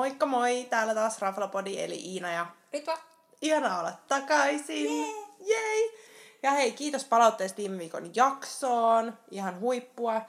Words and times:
Moikka 0.00 0.26
moi, 0.26 0.66
täällä 0.70 0.94
taas 0.94 1.20
Raflapodi 1.20 1.80
eli 1.80 1.94
Iina 1.94 2.32
ja 2.32 2.46
Ritva. 2.72 2.98
Ihanaa 3.42 3.80
olla 3.80 3.92
takaisin. 4.08 5.06
Jei! 5.40 5.84
Yeah. 5.84 5.94
Ja 6.42 6.50
hei, 6.50 6.72
kiitos 6.72 7.04
palautteesta 7.04 7.56
viime 7.56 7.78
viikon 7.78 8.10
jaksoon. 8.14 9.18
Ihan 9.30 9.60
huippua. 9.60 10.22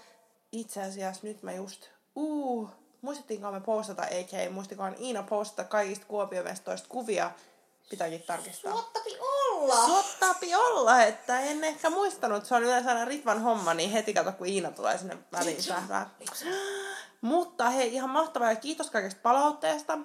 Itse 0.52 0.82
asiassa 0.82 1.28
nyt 1.28 1.44
mä 1.44 1.52
just... 1.52 1.86
Uh, 2.16 2.70
muistettiinko 3.02 3.52
me 3.52 3.62
postata, 3.62 4.06
eikä 4.06 4.38
muistikohan 4.50 4.96
Iina 5.00 5.24
postata 5.24 5.64
kaikista 5.64 6.06
Kuopiomestoista 6.06 6.90
kuvia. 6.90 7.32
Pitääkin 7.90 8.24
tarkistaa. 8.24 8.72
Suottapi 8.72 9.18
olla! 9.20 9.76
Suottapi 9.76 10.56
olla, 10.56 11.04
että 11.04 11.40
en 11.40 11.64
ehkä 11.64 11.90
muistanut. 11.90 12.46
Se 12.46 12.56
on 12.56 12.64
yleensä 12.64 12.90
aina 12.90 13.06
Ritvan 13.06 13.42
homma, 13.42 13.74
niin 13.74 13.92
heti 13.92 14.14
kato, 14.14 14.32
kun 14.32 14.48
Iina 14.48 14.72
tulee 14.72 14.98
sinne 14.98 15.18
väliin. 15.32 15.64
Mutta 17.22 17.70
hei, 17.70 17.94
ihan 17.94 18.10
mahtavaa 18.10 18.52
ja 18.52 18.56
kiitos 18.56 18.92
kaikesta 18.92 19.20
palautteesta. 19.24 19.98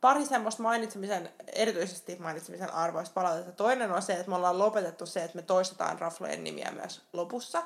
Pari 0.00 0.26
semmoista 0.26 0.62
mainitsemisen, 0.62 1.30
erityisesti 1.52 2.16
mainitsemisen 2.16 2.74
arvoista 2.74 3.14
palautetta. 3.14 3.52
Toinen 3.52 3.92
on 3.92 4.02
se, 4.02 4.12
että 4.12 4.28
me 4.28 4.36
ollaan 4.36 4.58
lopetettu 4.58 5.06
se, 5.06 5.24
että 5.24 5.36
me 5.36 5.42
toistetaan 5.42 5.98
raflojen 5.98 6.44
nimiä 6.44 6.70
myös 6.70 7.02
lopussa. 7.12 7.62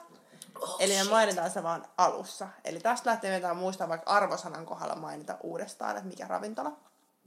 Oh, 0.61 0.77
Eli 0.81 0.97
me 0.97 1.05
mainitaan 1.11 1.51
se 1.51 1.63
vaan 1.63 1.85
alussa. 1.97 2.49
Eli 2.65 2.81
tästä 2.81 3.11
lähtee 3.11 3.31
meitä 3.31 3.55
muistaa 3.55 3.89
vaikka 3.89 4.11
arvosanan 4.11 4.67
kohdalla 4.67 4.95
mainita 4.95 5.37
uudestaan, 5.43 5.97
että 5.97 6.09
mikä 6.09 6.27
ravintola. 6.27 6.73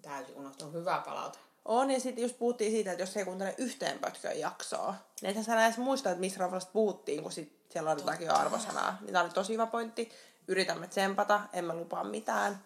Täysin 0.02 0.35
unohtunut. 0.35 0.73
Hyvä 0.73 1.02
palaute. 1.05 1.40
On, 1.66 1.91
ja 1.91 1.99
sitten 1.99 2.21
just 2.21 2.40
puhuttiin 2.40 2.71
siitä, 2.71 2.91
että 2.91 3.04
jos 3.04 3.18
ei 3.18 3.26
kuuntele 3.26 3.55
yhteen 3.57 3.99
pötköön 3.99 4.40
jaksoa, 4.40 4.95
niin 5.21 5.29
ethän 5.29 5.45
sä 5.45 5.66
edes 5.66 5.77
muista, 5.77 6.09
että 6.09 6.20
missä 6.20 6.40
raflasta 6.40 6.71
puhuttiin, 6.71 7.23
kun 7.23 7.32
sit 7.32 7.62
siellä 7.70 7.91
on 7.91 7.98
jotakin 7.98 8.27
jo 8.27 8.34
arvosanaa. 8.34 8.98
Niin 9.02 9.13
tää 9.13 9.23
oli 9.23 9.29
tosi 9.29 9.54
hyvä 9.54 9.66
pointti. 9.66 10.12
Yritämme 10.47 10.87
tsempata, 10.87 11.41
emme 11.53 11.73
lupaa 11.73 12.03
mitään. 12.03 12.59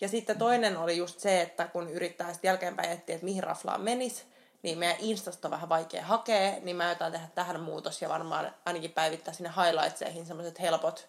Ja 0.00 0.08
sitten 0.08 0.38
toinen 0.38 0.76
oli 0.76 0.96
just 0.96 1.20
se, 1.20 1.40
että 1.40 1.66
kun 1.66 1.90
yrittää 1.90 2.32
sitten 2.32 2.48
jälkeenpäin 2.48 2.90
etsiä, 2.90 3.14
että 3.14 3.24
mihin 3.24 3.42
raflaan 3.42 3.80
menisi, 3.80 4.24
niin 4.62 4.78
meidän 4.78 4.96
Instasta 4.98 5.48
on 5.48 5.52
vähän 5.52 5.68
vaikea 5.68 6.04
hakea, 6.04 6.52
niin 6.60 6.76
mä 6.76 6.88
jotain 6.88 7.12
tehdä 7.12 7.28
tähän 7.34 7.60
muutos 7.60 8.02
ja 8.02 8.08
varmaan 8.08 8.54
ainakin 8.64 8.92
päivittää 8.92 9.34
sinne 9.34 9.52
highlightseihin 9.56 10.26
semmoiset 10.26 10.60
helpot 10.60 11.08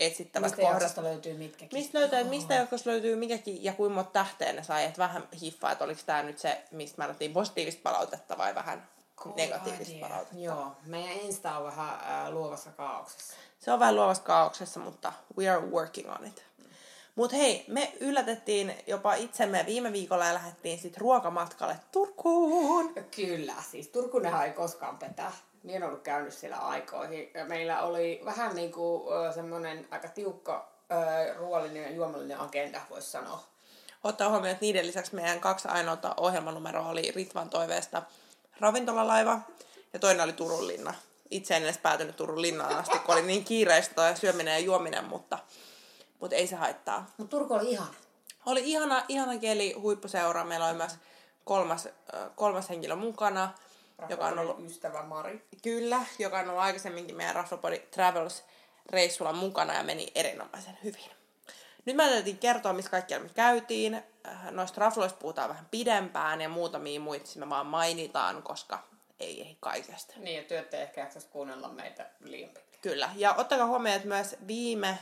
etsittävät 0.00 0.50
Mistä 0.50 0.62
kohdat. 0.62 0.96
löytyy 0.96 1.34
mitkäkin? 1.34 1.78
Mistä 1.78 2.00
löytyy, 2.00 2.20
oh. 2.20 2.28
mistä 2.28 2.54
jaksosta 2.54 2.90
löytyy 2.90 3.16
mikäkin 3.16 3.64
ja 3.64 3.72
kuinka 3.72 3.94
monta 3.94 4.10
tähteä 4.10 4.52
ne 4.52 4.62
sai, 4.62 4.84
että 4.84 4.98
vähän 4.98 5.28
hiffaa, 5.40 5.72
että 5.72 5.84
oliko 5.84 6.00
tämä 6.06 6.22
nyt 6.22 6.38
se, 6.38 6.62
mistä 6.70 6.94
mä 6.98 7.04
annettiin 7.04 7.32
positiivista 7.32 7.80
palautetta 7.82 8.38
vai 8.38 8.54
vähän 8.54 8.88
negatiivista 9.36 9.94
idea. 9.94 10.08
palautetta. 10.08 10.38
Joo, 10.38 10.76
meidän 10.86 11.12
Insta 11.12 11.58
on 11.58 11.64
vähän 11.64 12.00
äh, 12.00 12.32
luovassa 12.32 12.70
kaauksessa. 12.70 13.34
Se 13.64 13.72
on 13.72 13.78
vähän 13.78 13.96
luovassa 13.96 14.22
kaauksessa, 14.22 14.80
mutta 14.80 15.12
we 15.38 15.48
are 15.48 15.66
working 15.66 16.10
on 16.10 16.26
it. 16.26 16.44
Mutta 17.14 17.36
hei, 17.36 17.64
me 17.68 17.92
yllätettiin 18.00 18.74
jopa 18.86 19.14
itsemme 19.14 19.64
viime 19.66 19.92
viikolla 19.92 20.26
ja 20.26 20.34
lähdettiin 20.34 20.78
sitten 20.78 21.00
ruokamatkalle 21.00 21.76
Turkuun. 21.92 22.94
Kyllä, 23.16 23.54
siis 23.70 23.88
Turkunenhan 23.88 24.46
ei 24.46 24.52
koskaan 24.52 24.98
petä. 24.98 25.32
Minä 25.62 25.76
en 25.76 25.82
ollut 25.82 26.02
käynyt 26.02 26.34
siellä 26.34 26.56
aikoihin. 26.56 27.30
Meillä 27.48 27.82
oli 27.82 28.20
vähän 28.24 28.56
niin 28.56 28.72
kuin 28.72 29.02
semmoinen 29.34 29.88
aika 29.90 30.08
tiukka 30.08 30.68
ruoallinen 31.36 31.82
ja 31.82 31.90
juomallinen 31.90 32.40
agenda, 32.40 32.80
voisi 32.90 33.10
sanoa. 33.10 33.44
Ottaa 34.04 34.28
huomioon, 34.28 34.52
että 34.52 34.64
niiden 34.64 34.86
lisäksi 34.86 35.14
meidän 35.14 35.40
kaksi 35.40 35.68
ainoata 35.68 36.14
ohjelmanumeroa 36.16 36.88
oli 36.88 37.12
Ritvan 37.16 37.50
toiveesta 37.50 38.02
ravintolalaiva 38.60 39.40
ja 39.92 39.98
toinen 39.98 40.24
oli 40.24 40.32
Turun 40.32 40.66
linna. 40.66 40.94
Itse 41.30 41.56
en 41.56 41.62
edes 41.62 41.78
päätynyt 41.78 42.16
Turun 42.16 42.42
linnaan 42.42 42.74
asti, 42.74 42.98
kun 42.98 43.14
oli 43.14 43.22
niin 43.22 43.44
kiireistä 43.44 43.94
toi 43.94 44.16
syöminen 44.16 44.52
ja 44.52 44.58
juominen, 44.58 45.04
mutta 45.04 45.38
mutta 46.24 46.36
ei 46.36 46.46
se 46.46 46.56
haittaa. 46.56 47.06
Mutta 47.16 47.36
Turku 47.36 47.54
oli 47.54 47.70
ihana. 47.70 47.94
Oli 48.46 48.60
ihana, 48.64 49.04
ihana 49.08 49.38
kieli 49.38 49.72
huippuseura. 49.72 50.44
Meillä 50.44 50.66
oli 50.66 50.76
myös 50.76 50.92
kolmas, 51.44 51.88
kolmas 52.34 52.68
henkilö 52.68 52.96
mukana. 52.96 53.52
Joka 54.08 54.26
on 54.26 54.38
ollut 54.38 54.64
ystävä 54.66 55.02
Mari. 55.02 55.48
Kyllä, 55.62 56.00
joka 56.18 56.38
on 56.38 56.48
ollut 56.48 56.62
aikaisemminkin 56.62 57.16
meidän 57.16 57.34
Raffapodi 57.34 57.78
Travels 57.78 58.44
reissulla 58.90 59.32
mukana 59.32 59.74
ja 59.74 59.82
meni 59.82 60.12
erinomaisen 60.14 60.78
hyvin. 60.84 61.10
Nyt 61.84 61.96
mä 61.96 62.08
täytyy 62.08 62.34
kertoa, 62.34 62.72
missä 62.72 62.90
kaikkialla 62.90 63.26
me 63.26 63.30
käytiin. 63.34 63.94
Äh, 63.94 64.50
noista 64.50 64.80
rafloista 64.80 65.18
puhutaan 65.18 65.48
vähän 65.48 65.68
pidempään 65.70 66.40
ja 66.40 66.48
muutamia 66.48 67.00
muita 67.00 67.30
me 67.36 67.48
vaan 67.48 67.66
mainitaan, 67.66 68.42
koska 68.42 68.82
ei 69.24 69.42
ei 69.42 69.56
kaikesta. 69.60 70.14
Niin, 70.16 70.36
ja 70.36 70.44
työtte 70.44 70.82
ehkä 70.82 71.00
jaksaisi 71.00 71.28
kuunnella 71.28 71.68
meitä 71.68 72.10
liian 72.20 72.50
pitkään. 72.50 72.82
Kyllä, 72.82 73.10
ja 73.16 73.34
ottakaa 73.34 73.66
huomioon, 73.66 73.96
että 73.96 74.08
myös 74.08 74.36
viime 74.46 74.98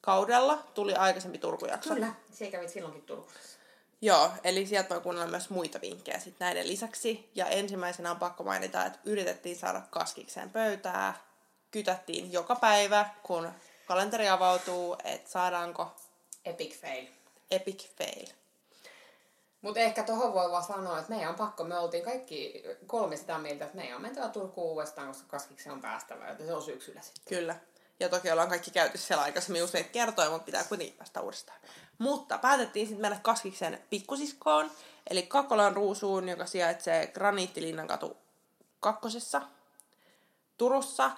kaudella 0.00 0.56
tuli 0.74 0.94
aikaisempi 0.94 1.38
Turkujakso. 1.38 1.94
Kyllä, 1.94 2.14
se 2.32 2.50
kävit 2.50 2.70
silloinkin 2.70 3.02
Turkussa. 3.02 3.58
Joo, 4.00 4.30
eli 4.44 4.66
sieltä 4.66 4.88
voi 4.88 5.00
kuunnella 5.00 5.30
myös 5.30 5.50
muita 5.50 5.80
vinkkejä 5.80 6.18
sitten 6.18 6.44
näiden 6.46 6.68
lisäksi. 6.68 7.30
Ja 7.34 7.46
ensimmäisenä 7.46 8.10
on 8.10 8.16
pakko 8.16 8.44
mainita, 8.44 8.86
että 8.86 8.98
yritettiin 9.04 9.56
saada 9.56 9.82
kaskikseen 9.90 10.50
pöytää. 10.50 11.14
Kytättiin 11.70 12.32
joka 12.32 12.56
päivä, 12.56 13.10
kun 13.22 13.52
kalenteri 13.86 14.28
avautuu, 14.28 14.96
että 15.04 15.30
saadaanko... 15.30 15.96
Epic 16.44 16.80
fail. 16.80 17.06
Epic 17.50 17.88
fail. 17.96 18.26
Mutta 19.62 19.80
ehkä 19.80 20.02
tuohon 20.02 20.34
voi 20.34 20.50
vaan 20.50 20.64
sanoa, 20.64 20.98
että 20.98 21.10
meidän 21.10 21.28
on 21.28 21.34
pakko. 21.34 21.64
Me 21.64 21.78
oltiin 21.78 22.04
kaikki 22.04 22.64
kolme 22.86 23.16
sitä 23.16 23.38
mieltä, 23.38 23.64
että 23.64 23.76
meidän 23.76 23.96
on 23.96 24.02
mentävä 24.02 24.28
Turkuun 24.28 24.70
uudestaan, 24.70 25.08
koska 25.08 25.28
kaskikseen 25.28 25.72
on 25.72 25.80
päästävä, 25.80 26.28
joten 26.28 26.46
se 26.46 26.54
on 26.54 26.62
syksyllä 26.62 27.00
sitten. 27.00 27.38
Kyllä. 27.38 27.56
Ja 28.00 28.08
toki 28.08 28.30
ollaan 28.30 28.48
kaikki 28.48 28.70
käyty 28.70 28.98
siellä 28.98 29.22
aikaisemmin 29.22 29.64
usein 29.64 29.84
kertoja, 29.84 30.30
mutta 30.30 30.44
pitää 30.44 30.64
kuitenkin 30.64 30.96
päästä 30.96 31.20
uudestaan. 31.20 31.58
Mutta 31.98 32.38
päätettiin 32.38 32.86
sitten 32.86 33.02
mennä 33.02 33.18
Kaskiksen 33.22 33.82
pikkusiskoon, 33.90 34.70
eli 35.10 35.22
Kakkolan 35.22 35.76
ruusuun, 35.76 36.28
joka 36.28 36.46
sijaitsee 36.46 37.06
Graniittilinnan 37.06 37.86
katu 37.86 38.16
kakkosessa 38.80 39.42
Turussa. 40.58 41.10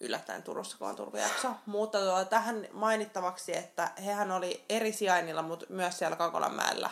Yllättäen 0.00 0.42
Turussa, 0.42 0.78
kun 0.78 0.88
on 0.88 0.96
Turku-jakso. 0.96 1.48
Mutta 1.66 1.98
tuota, 1.98 2.24
tähän 2.24 2.68
mainittavaksi, 2.72 3.56
että 3.56 3.90
hehän 4.04 4.30
oli 4.30 4.64
eri 4.68 4.92
sijainnilla, 4.92 5.42
mutta 5.42 5.66
myös 5.68 5.98
siellä 5.98 6.16
Kakolanmäellä 6.16 6.90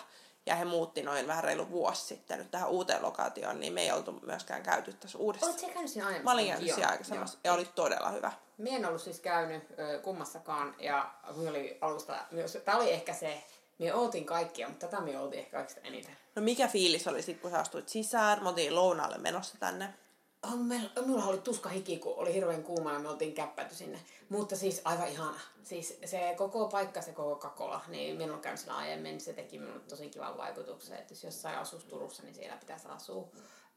ja 0.49 0.55
he 0.55 0.65
muutti 0.65 1.03
noin 1.03 1.27
vähän 1.27 1.45
reilu 1.45 1.71
vuosi 1.71 2.03
sitten 2.05 2.39
nyt 2.39 2.51
tähän 2.51 2.69
uuteen 2.69 3.03
lokaatioon, 3.03 3.61
niin 3.61 3.73
me 3.73 3.83
ei 3.83 3.93
oltu 3.93 4.13
myöskään 4.13 4.63
käyty 4.63 4.93
tässä 4.93 5.19
uudessa. 5.19 5.47
Oletko 5.47 5.67
käynyt 5.67 5.91
siinä 5.91 6.07
aiemmin? 6.07 6.25
Mä 6.25 6.33
olin 6.33 6.47
käynyt 6.47 6.75
siinä 6.75 6.89
aikaisemmassa 6.89 7.39
ja 7.45 7.53
oli 7.53 7.65
todella 7.75 8.11
hyvä. 8.11 8.33
Mie 8.59 8.77
en 8.77 8.87
ollut 8.87 9.03
siis 9.03 9.21
käynyt 9.21 9.65
ö, 9.79 9.99
kummassakaan 9.99 10.75
ja 10.79 11.11
minä 11.37 11.51
oli 11.51 11.79
alusta 11.81 12.17
myös, 12.31 12.59
tämä 12.65 12.79
oli 12.79 12.93
ehkä 12.93 13.15
se, 13.15 13.43
me 13.79 13.95
ootin 13.95 14.25
kaikkia, 14.25 14.69
mutta 14.69 14.87
tätä 14.87 15.03
me 15.03 15.21
ootin 15.21 15.39
ehkä 15.39 15.57
kaikista 15.57 15.81
eniten. 15.85 16.17
No 16.35 16.43
mikä 16.43 16.69
fiilis 16.69 17.09
oli 17.09 17.23
sitten, 17.23 17.43
kun 17.43 17.51
sä 17.51 17.59
astuit 17.59 17.89
sisään? 17.89 18.43
Me 18.43 18.49
oltiin 18.49 18.75
lounaalle 18.75 19.19
menossa 19.19 19.59
tänne. 19.59 19.95
On, 20.43 20.59
me, 20.59 20.91
minulla 21.01 21.25
oli 21.25 21.39
tuska 21.39 21.69
hiki, 21.69 21.99
kun 21.99 22.15
oli 22.17 22.35
hirveän 22.35 22.63
kuuma 22.63 22.93
ja 22.93 22.99
me 22.99 23.09
oltiin 23.09 23.35
käppäty 23.35 23.75
sinne. 23.75 23.99
Mutta 24.29 24.57
siis 24.57 24.81
aivan 24.85 25.09
ihana. 25.09 25.41
Siis 25.65 25.99
se 26.05 26.35
koko 26.37 26.69
paikka, 26.69 27.03
se 27.03 27.13
koko 27.13 27.37
kakola, 27.37 27.81
niin 27.89 28.17
minulla 28.17 28.37
on 28.37 28.41
käynyt 28.43 28.61
siellä 28.61 28.79
aiemmin, 28.79 29.21
se 29.21 29.33
teki 29.33 29.59
minulle 29.59 29.81
tosi 29.81 30.09
kivan 30.09 30.37
vaikutuksen, 30.37 30.99
että 30.99 31.13
jos 31.13 31.25
jossain 31.25 31.59
asuisi 31.59 31.87
Turussa, 31.87 32.23
niin 32.23 32.35
siellä 32.35 32.57
pitäisi 32.57 32.89
asua. 32.89 33.29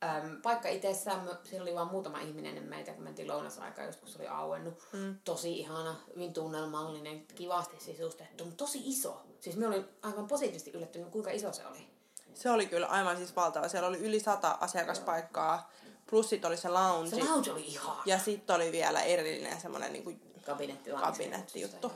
Öm, 0.03 0.41
paikka 0.41 0.69
itsessään, 0.69 1.29
siellä 1.43 1.63
oli 1.63 1.75
vain 1.75 1.87
muutama 1.87 2.19
ihminen 2.19 2.49
ennen 2.49 2.69
meitä, 2.69 2.93
kun 2.93 3.03
mentiin 3.03 3.27
lounasaikaan, 3.27 3.93
se 3.93 4.19
oli 4.19 4.27
auennut. 4.27 4.87
Mm. 4.93 5.15
Tosi 5.23 5.59
ihana, 5.59 5.95
hyvin 6.15 6.33
tunnelmallinen, 6.33 7.25
kivasti 7.35 7.79
sisustettu, 7.79 8.45
mutta 8.45 8.57
tosi 8.57 8.81
iso. 8.83 9.21
Siis 9.39 9.55
me 9.55 9.67
olin 9.67 9.85
aivan 10.01 10.27
positiivisesti 10.27 10.71
yllättynyt, 10.71 11.09
kuinka 11.09 11.31
iso 11.31 11.53
se 11.53 11.67
oli. 11.67 11.87
Se 12.33 12.49
oli 12.49 12.65
kyllä 12.65 12.87
aivan 12.87 13.17
siis 13.17 13.35
valtava. 13.35 13.67
Siellä 13.67 13.89
oli 13.89 13.97
yli 13.97 14.19
sata 14.19 14.57
asiakaspaikkaa. 14.61 15.71
Joo 15.83 15.90
Plus 16.11 16.29
sit 16.29 16.45
oli 16.45 16.57
se 16.57 16.69
lounge. 16.69 17.09
Se 17.09 17.23
lounge 17.23 17.51
oli 17.51 17.65
ihan. 17.65 17.97
Ja 18.05 18.19
sitten 18.19 18.55
oli 18.55 18.71
vielä 18.71 19.01
erillinen 19.01 19.61
semmoinen 19.61 19.93
niinku 19.93 20.13
kabinetti 20.45 20.89
kabinettijuttu. 20.89 21.91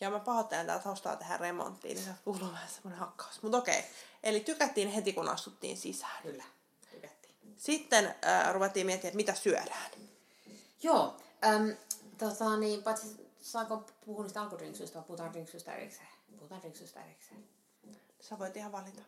Ja 0.00 0.10
mä 0.10 0.20
pahoittelen 0.20 0.66
täällä 0.66 0.82
taustalla 0.82 1.16
tehdä 1.16 1.36
remonttiin, 1.36 1.94
niin 1.94 2.04
se 2.04 2.10
kuuluu 2.24 2.52
vähän 2.52 2.68
semmoinen 2.68 2.98
hakkaus. 2.98 3.42
Mutta 3.42 3.58
okei. 3.58 3.84
Eli 4.22 4.40
tykättiin 4.40 4.88
heti, 4.88 5.12
kun 5.12 5.28
astuttiin 5.28 5.76
sisään. 5.76 6.22
Kyllä, 6.22 6.44
tykättiin. 6.90 7.34
Sitten 7.56 8.14
äh, 8.26 8.52
ruvettiin 8.54 8.86
miettimään, 8.86 9.08
että 9.08 9.16
mitä 9.16 9.34
syödään. 9.34 9.90
Joo. 10.82 11.16
Äm, 11.44 11.76
tota, 12.18 12.56
niin, 12.56 12.82
paitsi 12.82 13.06
saako 13.40 13.84
puhua 14.06 14.22
niistä 14.22 14.42
alkudrinksyistä 14.42 14.98
vai 14.98 15.04
puhutaan 15.06 15.32
drinksyistä 15.32 15.74
erikseen? 15.74 16.08
Puhutaan 16.36 16.60
drinksyistä 16.60 17.04
erikseen. 17.04 17.48
Sä 18.20 18.38
voit 18.38 18.56
ihan 18.56 18.72
valita. 18.72 19.02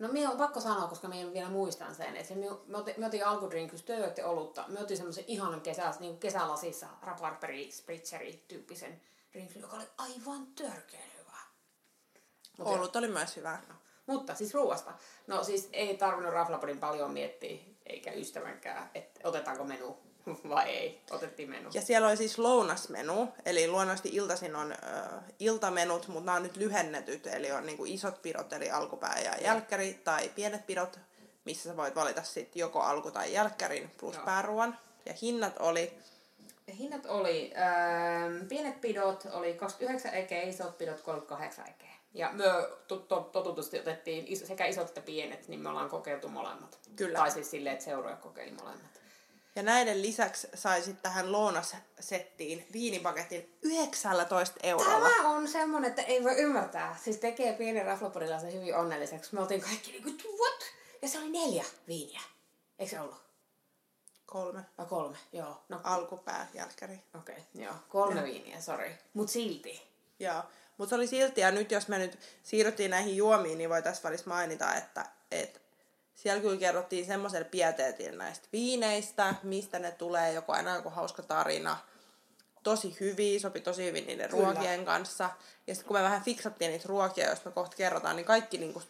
No 0.00 0.08
minä 0.08 0.30
on 0.30 0.36
pakko 0.36 0.60
sanoa, 0.60 0.88
koska 0.88 1.08
minä 1.08 1.32
vielä 1.32 1.48
muistan 1.48 1.94
sen, 1.94 2.16
että 2.16 2.34
me, 2.34 2.46
me, 2.66 2.78
otin, 2.78 2.94
me 2.96 3.06
otin 3.06 3.26
alkudrinkus, 3.26 3.82
te 3.82 4.24
olutta. 4.24 4.64
Me 4.68 4.80
otin 4.80 4.96
semmoisen 4.96 5.24
ihanan 5.26 5.60
kesä, 5.60 5.94
niin 6.00 6.12
kuin 6.12 6.20
kesälasissa 6.20 6.86
raparperi, 7.02 7.70
spritzeri 7.72 8.44
tyyppisen 8.48 9.00
drinkin, 9.32 9.62
joka 9.62 9.76
oli 9.76 9.88
aivan 9.98 10.46
törkeä 10.46 11.00
hyvä. 11.18 11.38
Mut 12.58 12.68
Olut 12.68 12.96
oli 12.96 13.08
myös 13.08 13.36
hyvä. 13.36 13.58
No. 13.68 13.74
Mutta 14.06 14.34
siis 14.34 14.54
ruoasta. 14.54 14.92
No 15.26 15.44
siis 15.44 15.68
ei 15.72 15.96
tarvinnut 15.96 16.32
raflapodin 16.32 16.78
paljon 16.78 17.10
miettiä, 17.10 17.58
eikä 17.86 18.12
ystävänkään, 18.12 18.90
että 18.94 19.20
otetaanko 19.24 19.64
menu. 19.64 20.09
Vai 20.48 20.68
ei? 20.70 21.00
Otettiin 21.10 21.50
menu. 21.50 21.70
Ja 21.74 21.82
siellä 21.82 22.08
oli 22.08 22.16
siis 22.16 22.38
lounasmenu, 22.38 23.28
eli 23.44 23.68
luonnollisesti 23.68 24.08
iltaisin 24.12 24.56
on 24.56 24.72
ö, 24.72 24.76
iltamenut, 25.38 26.08
mutta 26.08 26.24
nämä 26.26 26.36
on 26.36 26.42
nyt 26.42 26.56
lyhennetyt, 26.56 27.26
eli 27.26 27.52
on 27.52 27.66
niinku 27.66 27.84
isot 27.84 28.22
pidot, 28.22 28.52
eli 28.52 28.70
alkupää 28.70 29.18
ja 29.24 29.34
jälkkäri, 29.42 30.00
tai 30.04 30.28
pienet 30.28 30.66
pidot, 30.66 30.98
missä 31.44 31.68
sä 31.70 31.76
voit 31.76 31.94
valita 31.94 32.22
sit 32.22 32.56
joko 32.56 32.80
alku- 32.80 33.10
tai 33.10 33.32
jälkkärin 33.32 33.90
plus 34.00 34.14
Joo. 34.14 34.24
pääruoan. 34.24 34.78
Ja 35.06 35.14
hinnat 35.22 35.54
oli, 35.58 35.92
Ja 36.66 36.74
hinnat 36.74 37.06
oli, 37.06 37.52
ähm, 37.56 38.46
pienet 38.48 38.80
pidot 38.80 39.26
oli 39.32 39.54
29 39.54 40.14
ekeä, 40.14 40.42
isot 40.42 40.78
pidot 40.78 41.00
38 41.00 41.68
ekeä. 41.68 41.90
Ja 42.14 42.30
me 42.32 42.44
to- 42.88 42.96
to- 42.96 43.28
totutusti 43.32 43.78
otettiin 43.78 44.36
sekä 44.46 44.66
isot 44.66 44.88
että 44.88 45.00
pienet, 45.00 45.48
niin 45.48 45.60
me 45.60 45.68
ollaan 45.68 45.90
kokeiltu 45.90 46.28
molemmat. 46.28 46.78
Kyllä. 46.96 47.18
Tai 47.18 47.30
siis 47.30 47.50
silleen, 47.50 47.72
että 47.72 47.84
seuroja 47.84 48.16
kokeili 48.16 48.50
molemmat. 48.52 48.89
Ja 49.56 49.62
näiden 49.62 50.02
lisäksi 50.02 50.48
sai 50.54 50.82
sit 50.82 51.02
tähän 51.02 51.32
lounassettiin 51.32 52.66
viinipaketin 52.72 53.58
19 53.62 54.60
eurolla. 54.62 55.08
Tämä 55.08 55.30
on 55.30 55.48
semmonen, 55.48 55.90
että 55.90 56.02
ei 56.02 56.24
voi 56.24 56.36
ymmärtää. 56.36 56.96
Siis 57.04 57.16
tekee 57.16 57.52
pienen 57.52 57.84
raflaporilaisen 57.84 58.52
hyvin 58.52 58.76
onnelliseksi. 58.76 59.34
Me 59.34 59.40
oltiin 59.40 59.60
kaikki 59.60 59.90
niinku, 59.90 60.10
what? 60.38 60.60
Ja 61.02 61.08
se 61.08 61.18
oli 61.18 61.30
neljä 61.30 61.64
viiniä. 61.88 62.20
Eikö 62.78 62.90
se 62.90 63.00
ollut? 63.00 63.30
Kolme. 64.26 64.60
Vai 64.78 64.86
kolme? 64.86 65.16
Joo. 65.32 65.64
No, 65.68 65.80
Alkupää, 65.84 66.48
jälkkäri. 66.54 67.02
okei. 67.14 67.34
Okay, 67.34 67.62
joo. 67.62 67.74
Kolme 67.88 68.22
viiniä, 68.22 68.60
sorry. 68.60 68.90
Mut 69.14 69.30
silti. 69.30 69.82
Joo, 70.18 70.42
mutta 70.78 70.88
se 70.88 70.94
oli 70.94 71.06
silti, 71.06 71.40
ja 71.40 71.50
nyt 71.50 71.70
jos 71.70 71.88
me 71.88 71.98
nyt 71.98 72.18
siirryttiin 72.42 72.90
näihin 72.90 73.16
juomiin, 73.16 73.58
niin 73.58 73.70
voi 73.70 73.82
tässä 73.82 74.02
välissä 74.02 74.28
mainita, 74.28 74.74
että, 74.74 75.06
että 75.30 75.60
siellä 76.22 76.42
kyllä 76.42 76.56
kerrottiin 76.56 77.06
semmoisella 77.06 77.48
pieteetillä 77.50 78.24
näistä 78.24 78.48
viineistä, 78.52 79.34
mistä 79.42 79.78
ne 79.78 79.90
tulee, 79.90 80.32
joko 80.32 80.52
aina 80.52 80.74
joku 80.76 80.90
hauska 80.90 81.22
tarina, 81.22 81.76
tosi 82.62 82.96
hyviä, 83.00 83.40
sopi 83.40 83.60
tosi 83.60 83.84
hyvin 83.84 84.06
niiden 84.06 84.30
Kyllä. 84.30 84.44
ruokien 84.44 84.84
kanssa. 84.84 85.30
Ja 85.66 85.74
sitten 85.74 85.88
kun 85.88 85.96
me 85.96 86.02
vähän 86.02 86.22
fiksattiin 86.22 86.70
niitä 86.70 86.88
ruokia, 86.88 87.30
jos 87.30 87.44
me 87.44 87.50
kohta 87.50 87.76
kerrotaan, 87.76 88.16
niin 88.16 88.26
kaikki 88.26 88.58
niinku 88.58 88.82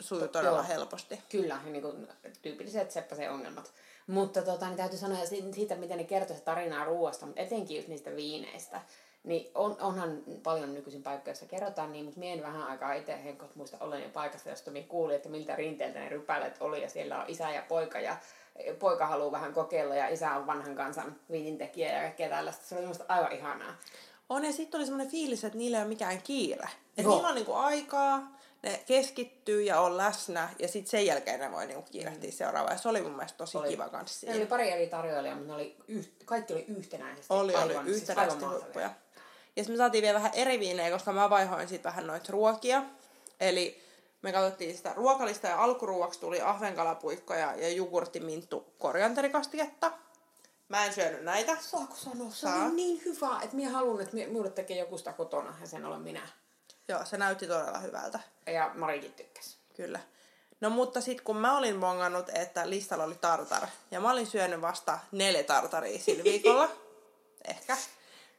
sujuu 0.00 0.28
todella 0.28 0.58
Joo. 0.58 0.68
helposti. 0.68 1.20
Kyllä, 1.28 1.60
niin 1.64 1.82
kuin 1.82 2.08
tyypilliset 2.42 2.90
seppäsen 2.90 3.30
ongelmat. 3.30 3.72
Mutta 4.06 4.42
tota, 4.42 4.66
niin 4.66 4.76
täytyy 4.76 4.98
sanoa 4.98 5.26
si- 5.26 5.52
siitä, 5.52 5.74
miten 5.74 5.98
ne 5.98 6.04
kertoo 6.04 6.36
sitä 6.36 6.44
tarinaa 6.44 6.84
ruoasta, 6.84 7.26
mutta 7.26 7.42
etenkin 7.42 7.76
just 7.76 7.88
niistä 7.88 8.16
viineistä. 8.16 8.80
Niin 9.24 9.50
on, 9.54 9.76
onhan 9.80 10.18
paljon 10.42 10.74
nykyisin 10.74 11.02
paikkoja, 11.02 11.30
joissa 11.30 11.46
kerrotaan 11.46 11.92
niin, 11.92 12.04
mutta 12.04 12.20
mien 12.20 12.42
vähän 12.42 12.62
aikaa 12.62 12.92
itse 12.92 13.24
henkot 13.24 13.56
muista 13.56 13.76
olleen 13.80 14.10
paikassa, 14.10 14.50
josta 14.50 14.70
minä 14.70 14.86
kuulin, 14.88 15.16
että 15.16 15.28
miltä 15.28 15.56
rinteeltä 15.56 15.98
ne 15.98 16.08
rypälet 16.08 16.56
oli, 16.60 16.82
ja 16.82 16.88
siellä 16.90 17.20
on 17.20 17.24
isä 17.28 17.50
ja 17.50 17.62
poika, 17.68 18.00
ja 18.00 18.16
poika 18.78 19.06
haluaa 19.06 19.32
vähän 19.32 19.52
kokeilla, 19.52 19.94
ja 19.94 20.08
isä 20.08 20.34
on 20.34 20.46
vanhan 20.46 20.74
kansan 20.74 21.16
viinintekijä 21.30 21.92
ja 21.92 22.00
kaikkea 22.00 22.28
tällaista. 22.28 22.64
Se 22.66 22.74
oli 22.74 22.82
minusta 22.82 23.04
aivan 23.08 23.32
ihanaa. 23.32 23.74
On, 24.28 24.44
ja 24.44 24.52
sitten 24.52 24.78
oli 24.78 24.86
semmoinen 24.86 25.10
fiilis, 25.10 25.44
että 25.44 25.58
niillä 25.58 25.76
ei 25.76 25.82
ole 25.82 25.88
mikään 25.88 26.22
kiire. 26.22 26.68
Että 26.88 27.02
Joo. 27.02 27.12
niillä 27.14 27.28
on 27.28 27.34
niinku 27.34 27.52
aikaa, 27.52 28.38
ne 28.62 28.82
keskittyy 28.86 29.62
ja 29.62 29.80
on 29.80 29.96
läsnä, 29.96 30.48
ja 30.58 30.68
sitten 30.68 30.90
sen 30.90 31.06
jälkeen 31.06 31.40
ne 31.40 31.52
voi 31.52 31.66
niinku 31.66 31.82
kiirehtiä 31.92 32.30
seuraavaan. 32.32 32.74
Ja 32.74 32.78
se 32.78 32.88
oli 32.88 33.02
mun 33.02 33.12
mielestä 33.16 33.38
tosi 33.38 33.58
Oli. 33.58 33.68
kiva 33.68 33.88
kanssa 33.88 34.20
Siinä 34.20 34.32
siinä. 34.32 34.42
oli 34.42 34.48
pari 34.48 34.70
eri 34.70 34.86
tarjoilijaa, 34.86 35.36
mutta 35.36 35.48
ne 35.52 35.54
oli 35.54 35.76
yht, 35.88 36.24
kaikki 36.24 36.52
oli 36.52 36.64
yhtenäisesti. 36.68 37.26
Oli, 37.34 37.54
oli 37.54 37.72
aivan, 37.72 37.84
siis 37.84 37.96
yhtenäisesti 37.96 38.44
aivan 38.44 38.58
huippuja. 38.60 38.86
mahtavia. 38.86 39.03
Ja 39.56 39.62
sitten 39.62 39.74
me 39.74 39.78
saatiin 39.78 40.02
vielä 40.02 40.18
vähän 40.18 40.34
eri 40.34 40.60
viinejä, 40.60 40.90
koska 40.90 41.12
mä 41.12 41.30
vaihoin 41.30 41.68
sitten 41.68 41.90
vähän 41.92 42.06
noita 42.06 42.32
ruokia. 42.32 42.82
Eli 43.40 43.82
me 44.22 44.32
katsottiin 44.32 44.76
sitä 44.76 44.92
ruokalista 44.96 45.46
ja 45.46 45.62
alkuruuaksi 45.62 46.20
tuli 46.20 46.40
ahvenkalapuikkoja 46.40 47.54
ja 47.56 47.68
jogurtti, 47.68 48.20
minttu, 48.20 48.74
korianterikastiketta. 48.78 49.92
Mä 50.68 50.84
en 50.84 50.92
syönyt 50.94 51.22
näitä. 51.24 51.56
Saako 51.60 51.94
sanoa? 51.94 52.30
Se 52.30 52.36
Saa. 52.36 52.64
oli 52.64 52.74
niin 52.74 53.02
hyvä, 53.04 53.40
että 53.42 53.56
minä 53.56 53.70
haluan, 53.70 54.00
että 54.00 54.14
mi- 54.14 54.26
minulle 54.26 54.50
tekee 54.50 54.78
joku 54.78 54.98
sitä 54.98 55.12
kotona 55.12 55.54
ja 55.60 55.66
sen 55.66 55.84
olen 55.86 56.00
minä. 56.00 56.28
Joo, 56.88 57.04
se 57.04 57.16
näytti 57.18 57.46
todella 57.46 57.78
hyvältä. 57.78 58.18
Ja 58.46 58.70
Marikin 58.74 59.12
tykkäsi. 59.12 59.56
Kyllä. 59.76 60.00
No 60.60 60.70
mutta 60.70 61.00
sitten 61.00 61.24
kun 61.24 61.36
mä 61.36 61.58
olin 61.58 61.76
mongannut, 61.76 62.28
että 62.34 62.70
listalla 62.70 63.04
oli 63.04 63.14
tartar, 63.14 63.62
ja 63.90 64.00
mä 64.00 64.10
olin 64.12 64.26
syönyt 64.26 64.60
vasta 64.60 64.98
neljä 65.12 65.42
tartaria 65.42 65.98
sillä 65.98 66.24
viikolla, 66.24 66.68
ehkä, 67.48 67.76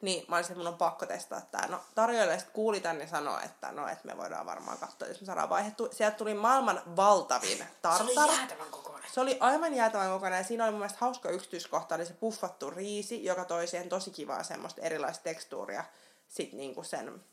niin 0.05 0.25
mä 0.27 0.35
olisin, 0.35 0.51
että 0.51 0.59
mun 0.63 0.67
on 0.73 0.77
pakko 0.77 1.05
testaa 1.05 1.41
tää. 1.41 1.67
No 1.67 1.81
tarjoilija 1.95 2.37
sitten 2.37 2.53
kuuli 2.53 2.79
tänne 2.79 3.03
ja 3.03 3.09
sanoi, 3.09 3.45
että 3.45 3.71
no, 3.71 3.87
että 3.87 4.05
me 4.07 4.17
voidaan 4.17 4.45
varmaan 4.45 4.77
katsoa, 4.77 5.07
jos 5.07 5.21
me 5.21 5.25
saadaan 5.25 5.49
vaihdettua. 5.49 5.89
Sieltä 5.91 6.17
tuli 6.17 6.33
maailman 6.33 6.81
valtavin 6.95 7.57
Se 7.57 7.67
tartar. 7.81 8.07
oli 8.07 8.37
jäätävän 8.37 8.69
kokoinen. 8.71 9.09
Se 9.13 9.21
oli 9.21 9.37
aivan 9.39 9.73
jäätävän 9.73 10.09
kokoinen 10.09 10.37
ja 10.37 10.43
siinä 10.43 10.63
oli 10.63 10.71
mun 10.71 10.79
mielestä 10.79 10.97
hauska 11.01 11.29
yksityiskohta, 11.29 11.95
eli 11.95 12.05
se 12.05 12.13
puffattu 12.13 12.69
riisi, 12.69 13.25
joka 13.25 13.45
toi 13.45 13.67
siihen 13.67 13.89
tosi 13.89 14.11
kivaa 14.11 14.43
semmoista 14.43 14.81
erilaista 14.81 15.23
tekstuuria 15.23 15.83
sit 16.27 16.53
niinku 16.53 16.83
sen 16.83 17.23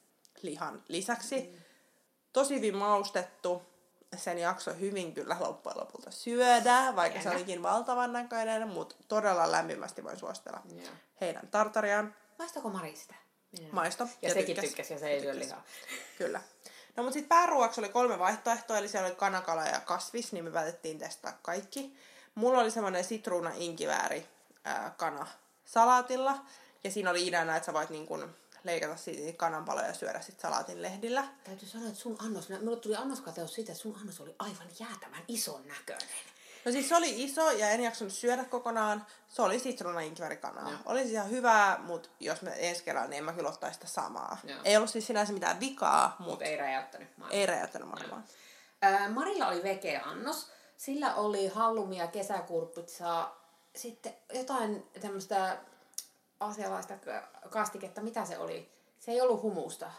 lihan 0.42 0.82
lisäksi. 0.88 1.40
Mm. 1.52 1.58
Tosi 2.32 2.54
hyvin 2.56 2.76
maustettu. 2.76 3.62
Sen 4.16 4.38
jakso 4.38 4.74
hyvin 4.74 5.14
kyllä 5.14 5.36
loppujen 5.40 5.78
lopulta 5.78 6.10
syödä, 6.10 6.92
vaikka 6.96 7.18
se 7.18 7.24
Jännä. 7.24 7.36
olikin 7.38 7.62
valtavan 7.62 8.12
näköinen, 8.12 8.68
mutta 8.68 8.94
todella 9.08 9.52
lämpimästi 9.52 10.04
voin 10.04 10.18
suositella 10.18 10.60
Joo. 10.76 10.88
heidän 11.20 11.48
tartariaan. 11.48 12.14
Maistako 12.38 12.68
Mari 12.68 12.96
sitä? 12.96 13.14
Minä. 13.58 13.68
Maisto. 13.72 14.04
Ja, 14.04 14.28
Ja 14.28 14.34
sekin 14.34 14.46
tykkäs. 14.46 14.64
tykkäsi 14.70 14.92
ja 14.92 14.98
se 14.98 15.08
ei 15.08 15.20
syö 15.20 15.38
lihaa. 15.38 15.64
Kyllä. 16.18 16.40
No 16.96 17.02
mutta 17.02 17.12
sitten 17.14 17.28
pääruoaksi 17.28 17.80
oli 17.80 17.88
kolme 17.88 18.18
vaihtoehtoa, 18.18 18.78
eli 18.78 18.88
siellä 18.88 19.06
oli 19.06 19.16
kanakala 19.16 19.64
ja 19.64 19.80
kasvis, 19.80 20.32
niin 20.32 20.44
me 20.44 20.50
päätettiin 20.50 20.98
testaa 20.98 21.38
kaikki. 21.42 21.96
Mulla 22.34 22.60
oli 22.60 22.70
semmoinen 22.70 23.04
sitruuna 23.04 23.50
inkivääri 23.54 24.28
ää, 24.64 24.94
kana 24.96 25.26
salaatilla, 25.64 26.44
ja 26.84 26.90
siinä 26.90 27.10
oli 27.10 27.26
ideana, 27.26 27.56
että 27.56 27.66
sä 27.66 27.72
voit 27.72 27.90
niin 27.90 28.06
kun 28.06 28.34
leikata 28.64 28.96
siitä 28.96 29.36
kananpaloja 29.36 29.86
ja 29.86 29.94
syödä 29.94 30.20
sit 30.20 30.40
salaatin 30.40 30.82
lehdillä. 30.82 31.24
Täytyy 31.44 31.68
sanoa, 31.68 31.88
että 31.88 32.00
sun 32.00 32.16
annos, 32.20 32.48
minulle 32.48 32.76
tuli 32.80 32.96
annoskateus 32.96 33.54
siitä, 33.54 33.72
että 33.72 33.82
sun 33.82 33.96
annos 34.00 34.20
oli 34.20 34.34
aivan 34.38 34.68
jäätävän 34.80 35.24
ison 35.28 35.68
näköinen. 35.68 36.08
No 36.64 36.72
siis 36.72 36.88
se 36.88 36.96
oli 36.96 37.24
iso 37.24 37.50
ja 37.50 37.70
en 37.70 37.80
jaksanut 37.82 38.12
syödä 38.12 38.44
kokonaan. 38.44 39.06
Se 39.28 39.42
oli 39.42 39.58
sitruuna 39.58 40.00
inkivääri 40.00 40.36
kanaa. 40.36 40.70
Joo. 40.70 40.78
Oli 40.86 41.00
siis 41.00 41.12
ihan 41.12 41.30
hyvää, 41.30 41.78
mutta 41.78 42.08
jos 42.20 42.42
me 42.42 42.52
ensi 42.56 42.84
kerralla, 42.84 43.08
niin 43.08 43.18
en 43.18 43.24
mä 43.24 43.32
kyllä 43.32 43.48
ottaisi 43.48 43.74
sitä 43.74 43.86
samaa. 43.86 44.38
Joo. 44.44 44.58
Ei 44.64 44.76
ollut 44.76 44.90
siis 44.90 45.06
sinänsä 45.06 45.32
mitään 45.32 45.60
vikaa, 45.60 46.16
mutta 46.18 46.30
Mutta 46.30 46.44
ei 46.44 46.56
räjäyttänyt 46.56 47.18
maailmaa. 47.18 47.38
ei 47.40 47.46
räjäyttänyt 47.46 47.88
maailmaa. 47.88 48.22
Ää, 48.82 49.08
Marilla 49.08 49.46
oli 49.48 49.62
vege-annos. 49.62 50.50
Sillä 50.76 51.14
oli 51.14 51.48
hallumia, 51.48 52.06
kesäkurppitsaa, 52.06 53.42
sitten 53.76 54.14
jotain 54.34 54.86
tämmöistä 55.00 55.56
asialaista 56.40 56.94
kastiketta. 57.50 58.00
Mitä 58.00 58.24
se 58.24 58.38
oli? 58.38 58.72
Se 58.98 59.12
ei 59.12 59.20
ollut 59.20 59.42
humusta. 59.42 59.90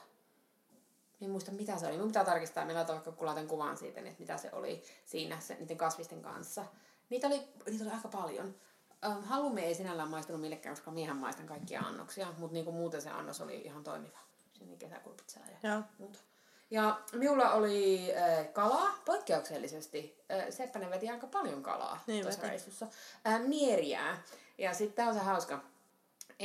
En 1.21 1.29
muista 1.29 1.51
mitä 1.51 1.77
se 1.77 1.85
oli. 1.85 1.93
Minun 1.93 2.07
pitää 2.07 2.25
tarkistaa. 2.25 2.65
Meillä 2.65 2.81
on 2.81 2.87
vaikka 2.87 3.11
kulaten 3.11 3.47
kuvan 3.47 3.77
siitä, 3.77 4.01
niin 4.01 4.11
että 4.11 4.21
mitä 4.21 4.37
se 4.37 4.49
oli 4.51 4.83
siinä 5.05 5.39
se, 5.39 5.55
niiden 5.55 5.77
kasvisten 5.77 6.21
kanssa. 6.21 6.65
Niitä 7.09 7.27
oli, 7.27 7.47
niitä 7.69 7.83
oli 7.83 7.93
aika 7.93 8.07
paljon. 8.07 8.55
Ähm, 9.05 9.23
Hallumme 9.23 9.65
ei 9.65 9.75
sinällään 9.75 10.09
maistunut 10.09 10.41
millekään, 10.41 10.75
koska 10.75 10.91
miehän 10.91 11.17
maistan 11.17 11.45
kaikkia 11.45 11.81
annoksia, 11.81 12.27
mutta 12.37 12.53
niinku 12.53 12.71
muuten 12.71 13.01
se 13.01 13.09
annos 13.09 13.41
oli 13.41 13.61
ihan 13.61 13.83
toimiva. 13.83 14.19
Sinne 14.53 14.75
kesäkurpitsaa 14.75 15.43
ja 15.63 15.69
Joo. 15.69 15.81
muuta. 15.97 16.19
Ja 16.71 17.01
minulla 17.13 17.51
oli 17.51 18.13
äh, 18.15 18.53
kalaa, 18.53 18.95
poikkeuksellisesti. 19.05 20.23
Äh, 20.31 20.45
Seppänen 20.49 20.89
veti 20.89 21.09
aika 21.09 21.27
paljon 21.27 21.63
kalaa 21.63 22.03
Niin 22.07 22.23
tuossa 22.23 22.47
reissussa. 22.47 22.87
Äh, 23.27 23.41
mieriää. 23.41 24.23
Ja 24.57 24.73
sitten 24.73 25.07
on 25.07 25.13
se 25.13 25.19
hauska. 25.19 25.63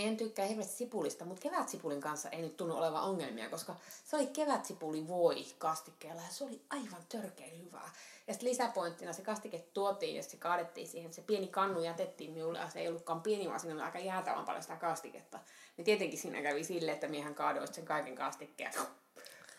En 0.06 0.16
tykkää 0.16 0.46
hirveästi 0.46 0.76
sipulista, 0.76 1.24
mutta 1.24 1.42
kevätsipulin 1.42 2.00
kanssa 2.00 2.28
ei 2.28 2.42
nyt 2.42 2.56
tunnu 2.56 2.76
olevan 2.76 3.02
ongelmia, 3.02 3.50
koska 3.50 3.76
se 4.04 4.16
oli 4.16 4.26
kevätsipuli 4.26 5.08
voi 5.08 5.46
kastikkeella 5.58 6.22
ja 6.22 6.28
se 6.30 6.44
oli 6.44 6.60
aivan 6.70 7.02
törkein 7.08 7.64
hyvää. 7.64 7.90
Ja 8.26 8.34
sitten 8.34 8.48
lisäpointtina 8.48 9.12
se 9.12 9.22
kastike 9.22 9.64
tuotiin 9.74 10.16
ja 10.16 10.22
se 10.22 10.36
kaadettiin 10.36 10.88
siihen. 10.88 11.14
Se 11.14 11.22
pieni 11.22 11.46
kannu 11.46 11.80
jätettiin 11.80 12.30
minulle 12.30 12.58
ja 12.58 12.70
se 12.70 12.80
ei 12.80 12.88
ollutkaan 12.88 13.22
pieni, 13.22 13.48
vaan 13.48 13.60
siinä 13.60 13.74
oli 13.74 13.82
aika 13.82 13.98
jäätävän 13.98 14.44
paljon 14.44 14.62
sitä 14.62 14.76
kastiketta. 14.76 15.38
Niin 15.76 15.84
tietenkin 15.84 16.18
siinä 16.18 16.42
kävi 16.42 16.64
silleen, 16.64 16.94
että 16.94 17.08
miehän 17.08 17.34
kaadoit 17.34 17.74
sen 17.74 17.84
kaiken 17.84 18.14
kastikkeen 18.14 18.72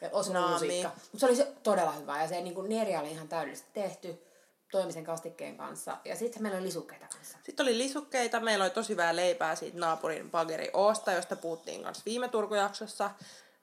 ja 0.01 0.12
lusikka. 0.12 0.89
Mutta 0.89 1.19
se 1.19 1.25
oli 1.25 1.36
se 1.36 1.53
todella 1.63 1.91
hyvä 1.91 2.22
ja 2.22 2.27
se 2.27 2.41
niin 2.41 2.69
neria 2.69 3.00
oli 3.00 3.12
ihan 3.12 3.27
täydellisesti 3.27 3.69
tehty 3.74 4.28
toimisen 4.71 5.03
kastikkeen 5.03 5.57
kanssa. 5.57 5.97
Ja 6.05 6.15
sitten 6.15 6.41
meillä 6.41 6.57
oli 6.57 6.65
lisukkeita 6.65 7.05
kanssa. 7.13 7.38
Sitten 7.43 7.63
oli 7.63 7.77
lisukkeita, 7.77 8.39
meillä 8.39 8.63
oli 8.63 8.71
tosi 8.71 8.89
hyvää 8.89 9.15
leipää 9.15 9.55
siitä 9.55 9.79
naapurin 9.79 10.31
Bageri 10.31 10.69
Oosta, 10.73 11.11
josta 11.11 11.35
puhuttiin 11.35 11.83
kanssa 11.83 12.03
viime 12.05 12.27
Turkujaksossa. 12.27 13.11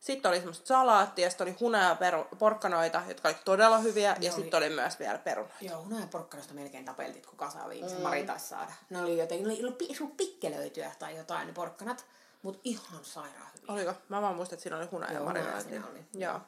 Sitten 0.01 0.29
oli 0.29 0.37
semmoista 0.37 0.67
salaattia, 0.67 1.31
sitten 1.31 1.45
oli 1.47 1.57
hunaja 1.61 1.89
ja 1.89 1.95
peru, 1.95 2.27
porkkanoita, 2.39 3.03
jotka 3.09 3.29
oli 3.29 3.37
todella 3.45 3.79
hyviä, 3.79 4.17
ja 4.21 4.33
oli. 4.33 4.43
sitten 4.43 4.59
oli 4.59 4.71
myös 4.71 4.99
vielä 4.99 5.19
perunoita. 5.19 5.57
Joo, 5.61 5.83
hunaja 5.83 6.01
ja 6.01 6.07
porkkanasta 6.07 6.55
melkein 6.55 6.85
tapeltit, 6.85 7.27
kun 7.27 7.37
kasaa 7.37 7.69
viimeisen 7.69 7.99
mm. 7.99 8.03
Mari 8.03 8.25
taisi 8.25 8.49
saada. 8.49 8.73
Ne 8.91 9.01
oli 9.03 9.19
jotenkin, 9.19 9.49
ne 9.49 9.55
oli, 9.55 9.65
oli 9.65 9.73
pi- 9.73 10.15
pikkelöityä 10.17 10.93
tai 10.99 11.17
jotain 11.17 11.47
ne 11.47 11.53
porkkanat, 11.53 12.05
mutta 12.43 12.61
ihan 12.65 13.05
sairaan 13.05 13.51
hyviä. 13.55 13.75
Oliko? 13.75 13.95
Mä 14.09 14.23
vaan 14.23 14.37
muistan, 14.37 14.55
että 14.55 14.63
siinä 14.63 14.77
oli 14.77 14.87
hunaja 14.87 15.13
ja 15.13 15.19
Joo, 15.19 15.61
siinä 15.61 15.87
oli. 15.87 16.05
Joo. 16.15 16.41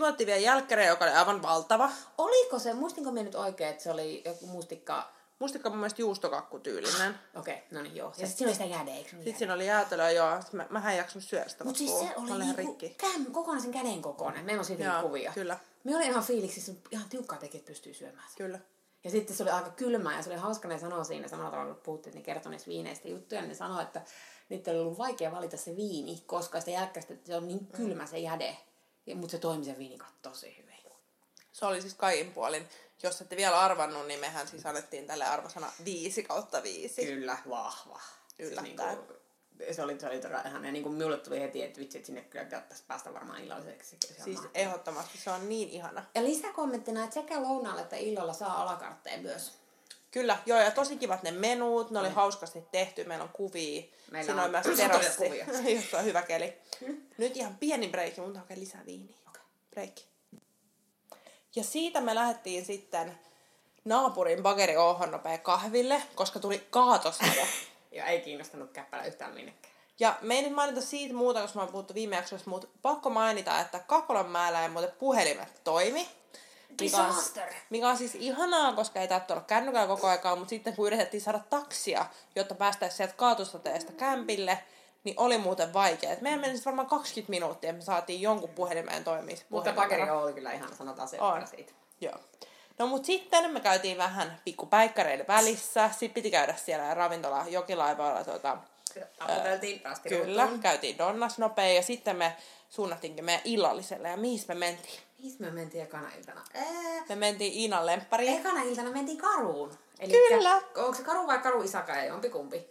Otettiin 0.00 0.26
vielä 0.26 0.40
jälkkärejä, 0.40 0.88
joka 0.88 1.04
oli 1.04 1.12
aivan 1.12 1.42
valtava. 1.42 1.90
Oliko 2.18 2.58
se, 2.58 2.74
muistinko 2.74 3.10
minä 3.10 3.24
nyt 3.24 3.34
oikein, 3.34 3.70
että 3.70 3.82
se 3.82 3.90
oli 3.90 4.22
joku 4.24 4.46
mustikka, 4.46 5.12
Mustikka 5.42 5.68
on 5.68 5.72
mun 5.72 5.80
mielestä 5.80 6.02
juustokakkutyylinen. 6.02 7.14
Okei, 7.34 7.54
okay, 7.54 7.66
no 7.70 7.82
niin 7.82 7.96
joo. 7.96 8.08
Ja 8.08 8.26
sitten 8.26 8.36
siinä 8.36 8.48
oli 8.48 8.54
sitä 8.54 8.64
jäädä, 8.64 8.90
eikö 8.90 9.10
Sitten 9.10 9.38
siinä 9.38 9.54
oli 9.54 9.66
jäätelöä, 9.66 10.10
joo. 10.10 10.40
Mä, 10.52 10.66
mähän 10.70 10.92
en 10.92 10.98
jaksanut 10.98 11.24
syödä 11.24 11.48
sitä 11.48 11.64
Mutta 11.64 11.78
siis 11.78 11.98
se 11.98 12.12
oli 12.16 12.38
niinku 12.38 12.56
rikki. 12.56 12.88
käm, 12.88 13.26
kokonaisen 13.26 13.70
käden 13.70 14.02
kokoinen. 14.02 14.44
Meillä 14.44 14.60
on 14.60 14.64
siitä 14.64 14.84
Joo, 14.84 15.02
kuvia. 15.02 15.32
kyllä. 15.32 15.58
Me 15.84 15.96
oli 15.96 16.06
ihan 16.06 16.24
fiiliksissä, 16.24 16.72
ihan 16.90 17.08
tiukkaa 17.08 17.38
teki, 17.38 17.58
että 17.58 17.68
pystyy 17.68 17.94
syömään 17.94 18.28
sitä. 18.28 18.44
Kyllä. 18.44 18.58
Ja 19.04 19.10
sitten 19.10 19.36
se 19.36 19.42
oli 19.42 19.50
aika 19.50 19.70
kylmää 19.70 20.16
ja 20.16 20.22
se 20.22 20.30
oli 20.30 20.38
hauska, 20.38 20.68
ne 20.68 20.78
sanoi 20.78 21.04
siinä 21.04 21.28
samalla 21.28 21.50
tavalla, 21.50 21.74
kun 21.74 21.82
puhuttiin, 21.82 22.10
että 22.10 22.18
ne 22.18 22.34
kertoi 22.34 22.52
niistä 22.52 22.68
viineistä 22.68 23.08
juttuja, 23.08 23.40
niin 23.40 23.48
ne 23.48 23.54
sanoi, 23.54 23.82
että 23.82 24.02
niitä 24.48 24.70
oli 24.70 24.80
ollut 24.80 24.98
vaikea 24.98 25.32
valita 25.32 25.56
se 25.56 25.76
viini, 25.76 26.22
koska 26.26 26.60
sitä 26.60 26.70
jälkkäistä, 26.70 27.14
että 27.14 27.26
se 27.26 27.36
on 27.36 27.48
niin 27.48 27.66
kylmä 27.66 28.06
se 28.06 28.18
jäde. 28.18 28.56
Ja, 29.06 29.16
mutta 29.16 29.30
se 29.30 29.38
toimi 29.38 29.64
se 29.64 29.78
viini 29.78 29.98
tosi 30.22 30.56
hyvin. 30.58 30.72
Se 31.52 31.66
oli 31.66 31.80
siis 31.82 31.94
kaikin 31.94 32.32
puolin. 32.32 32.68
Jos 33.02 33.20
ette 33.20 33.36
vielä 33.36 33.60
arvannut, 33.60 34.06
niin 34.06 34.20
mehän 34.20 34.48
siis 34.48 34.66
annettiin 34.66 35.06
tälle 35.06 35.24
arvosana 35.24 35.72
5 35.84 36.22
kautta 36.22 36.62
5. 36.62 37.06
Kyllä, 37.06 37.38
vahva. 37.48 38.00
Yllättäen. 38.38 38.96
Siis 38.96 38.98
niinku, 38.98 39.22
se 39.72 39.82
oli, 39.82 40.00
se 40.00 40.06
oli 40.06 40.20
todella 40.20 40.42
ihana. 40.48 40.66
Ja 40.66 40.72
niin 40.72 40.82
kuin 40.82 40.94
minulle 40.94 41.18
tuli 41.18 41.40
heti, 41.40 41.62
että 41.62 41.80
vitsi, 41.80 41.98
että 41.98 42.06
sinne 42.06 42.22
kyllä 42.22 42.44
pitäisi 42.44 42.84
päästä 42.88 43.14
varmaan 43.14 43.44
illalliseksi. 43.44 43.96
Siis 44.00 44.26
ihan 44.26 44.50
ehdottomasti 44.54 45.18
se 45.18 45.30
on 45.30 45.48
niin 45.48 45.68
ihana. 45.68 46.04
Ja 46.14 46.24
lisäkommenttina, 46.24 47.04
että 47.04 47.14
sekä 47.14 47.42
lounaalla 47.42 47.80
että 47.80 47.96
illalla 47.96 48.32
saa 48.32 48.62
alakartteja 48.62 49.18
myös. 49.18 49.61
Kyllä, 50.12 50.38
joo, 50.46 50.58
ja 50.60 50.70
tosi 50.70 50.96
kivat 50.96 51.22
ne 51.22 51.30
menut, 51.30 51.90
ne 51.90 51.98
oli 51.98 52.10
hauskasti 52.10 52.64
tehty, 52.72 53.04
meillä 53.04 53.22
on 53.22 53.30
kuvia. 53.32 53.82
Meillä 54.10 54.26
Siinä 54.26 54.42
on, 54.42 54.44
on 54.44 54.50
myös 54.50 54.76
terassi, 54.76 55.38
jossa 55.74 55.98
on 55.98 56.04
hyvä 56.04 56.22
keli. 56.22 56.52
Nyt 57.18 57.36
ihan 57.36 57.56
pieni 57.56 57.88
breikki, 57.88 58.20
mun 58.20 58.36
hakea 58.36 58.58
lisää 58.58 58.86
viiniä. 58.86 59.16
Breikki. 59.70 60.04
Ja 61.56 61.64
siitä 61.64 62.00
me 62.00 62.14
lähdettiin 62.14 62.64
sitten 62.64 63.18
naapurin 63.84 64.42
bageri 64.42 64.76
Ohon 64.76 65.10
nopea 65.10 65.38
kahville, 65.38 66.02
koska 66.14 66.40
tuli 66.40 66.66
kaatosade. 66.70 67.46
Ja 67.92 68.06
ei 68.06 68.20
kiinnostanut 68.20 68.70
käppälä 68.70 69.04
yhtään 69.04 69.34
minnekään. 69.34 69.74
Ja 70.00 70.18
me 70.20 70.34
ei 70.34 70.42
nyt 70.42 70.52
mainita 70.52 70.80
siitä 70.80 71.14
muuta, 71.14 71.40
koska 71.40 71.58
mä 71.58 71.62
oon 71.62 71.72
puhuttu 71.72 71.94
viime 71.94 72.16
jaksossa, 72.16 72.50
mutta 72.50 72.68
pakko 72.82 73.10
mainita, 73.10 73.60
että 73.60 73.78
Kakolanmäellä 73.78 74.62
ei 74.62 74.68
muuten 74.68 74.92
puhelimet 74.98 75.64
toimi. 75.64 76.08
Mikä 76.80 76.96
on, 76.96 77.08
Disaster. 77.08 77.52
mikä 77.70 77.88
on 77.88 77.96
siis 77.96 78.14
ihanaa, 78.14 78.72
koska 78.72 79.00
ei 79.00 79.08
tarvitse 79.08 79.32
olla 79.32 79.44
kännykällä 79.46 79.86
koko 79.86 80.06
aikaa, 80.06 80.36
mutta 80.36 80.50
sitten 80.50 80.76
kun 80.76 80.86
yritettiin 80.86 81.20
saada 81.20 81.40
taksia, 81.50 82.06
jotta 82.36 82.54
päästäisiin 82.54 82.96
sieltä 82.96 83.14
kaatosateesta 83.16 83.92
kämpille, 83.92 84.58
niin 85.04 85.14
oli 85.18 85.38
muuten 85.38 85.72
vaikea. 85.72 86.16
Meidän 86.20 86.40
meni 86.40 86.52
siis 86.52 86.66
varmaan 86.66 86.88
20 86.88 87.30
minuuttia, 87.30 87.70
että 87.70 87.78
me 87.78 87.84
saatiin 87.84 88.20
jonkun 88.20 88.50
puhelimeen 88.50 89.04
toimia. 89.04 89.36
Mutta. 89.48 89.72
Bageri 89.72 90.10
oli 90.10 90.32
kyllä 90.32 90.52
ihan, 90.52 90.76
sanotaan 90.76 91.08
se 91.08 91.20
On. 91.20 91.46
siitä. 91.46 91.72
Joo. 92.00 92.14
No 92.78 92.86
mut 92.86 93.04
sitten 93.04 93.50
me 93.50 93.60
käytiin 93.60 93.98
vähän 93.98 94.40
pikkupäikkäreiden 94.44 95.26
välissä. 95.28 95.90
Sitten 95.90 96.14
piti 96.14 96.30
käydä 96.30 96.54
siellä 96.54 96.94
ravintola 96.94 97.44
jokilaivalla 97.48 98.24
tota, 98.24 98.58
Taputeltiin 99.18 99.82
Kyllä, 100.08 100.48
käytiin 100.60 100.98
Donnas 100.98 101.38
nopea 101.38 101.72
ja 101.72 101.82
sitten 101.82 102.16
me 102.16 102.36
suunnattiinkin 102.70 103.24
meidän 103.24 103.42
illalliselle 103.44 104.08
ja 104.08 104.16
mihin 104.16 104.44
me 104.48 104.54
mentiin? 104.54 105.00
Mihin 105.22 105.36
me 105.38 105.50
mentiin 105.50 105.82
ekana 105.84 106.08
iltana? 106.18 106.44
Ää, 106.54 106.64
Me 107.08 107.14
mentiin 107.16 107.52
Iinan 107.52 107.86
lemppariin. 107.86 108.40
ekana 108.40 108.62
iltana 108.62 108.90
mentiin 108.90 109.18
Karuun. 109.18 109.78
Kyllä. 110.28 110.62
Onko 110.76 110.94
se 110.94 111.02
Karu 111.02 111.26
vai 111.26 111.38
Karu 111.38 111.62
Isaka 111.62 111.92
ja 111.96 112.04
jompikumpi? 112.04 112.70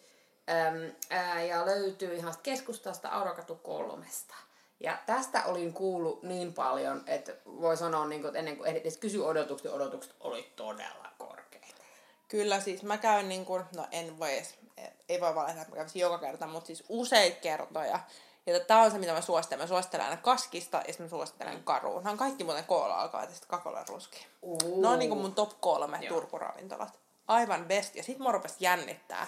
Öm, 0.49 0.91
ää, 1.09 1.43
ja 1.43 1.65
löytyy 1.65 2.15
ihan 2.15 2.33
keskustasta 2.43 3.09
Aurokatu 3.09 3.55
kolmesta. 3.55 4.35
Ja 4.79 4.97
tästä 5.05 5.45
olin 5.45 5.73
kuullut 5.73 6.23
niin 6.23 6.53
paljon, 6.53 7.03
että 7.07 7.33
voi 7.45 7.77
sanoa, 7.77 8.07
niin 8.07 8.21
kuin, 8.21 8.29
että 8.29 8.39
ennen 8.39 8.57
kuin 8.57 8.69
edes 8.75 8.97
kysy 8.97 9.19
odotukset, 9.19 9.63
niin 9.65 9.73
odotukset 9.81 10.15
oli 10.19 10.51
todella 10.55 11.09
korkeita. 11.17 11.67
Kyllä 12.27 12.59
siis 12.59 12.83
mä 12.83 12.97
käyn 12.97 13.29
niin 13.29 13.45
kuin, 13.45 13.63
no 13.75 13.87
en 13.91 14.19
voi 14.19 14.33
edes, 14.33 14.55
ei 15.09 15.21
voi 15.21 15.35
valita, 15.35 15.61
että 15.61 15.69
mä 15.69 15.75
kävisin 15.75 15.99
joka 16.01 16.17
kerta, 16.17 16.47
mutta 16.47 16.67
siis 16.67 16.83
useita 16.89 17.39
kertoja. 17.41 17.99
Ja 18.45 18.59
tää 18.59 18.81
on 18.81 18.91
se, 18.91 18.97
mitä 18.97 19.13
mä 19.13 19.21
suosittelen. 19.21 19.63
Mä 19.63 19.67
suosittelen 19.67 20.05
aina 20.05 20.21
kaskista 20.21 20.81
ja 20.87 20.93
mä 20.99 21.07
suosittelen 21.07 21.63
karuun. 21.63 22.03
Nämä 22.03 22.11
on 22.11 22.17
kaikki 22.17 22.43
muuten 22.43 22.65
koolla 22.65 22.95
alkaa 22.95 23.23
ja 23.23 23.29
sitten 23.29 23.49
kakola 23.49 23.83
ruski. 23.87 24.27
Ne 24.81 24.87
on 24.87 24.99
niinku 24.99 25.15
mun 25.15 25.35
top 25.35 25.51
kolme 25.59 25.97
Joo. 26.01 26.13
Turkuravintolat. 26.13 26.99
Aivan 27.27 27.65
best. 27.65 27.95
Ja 27.95 28.03
sit 28.03 28.19
mua 28.19 28.31
rupesi 28.31 28.55
jännittää. 28.59 29.27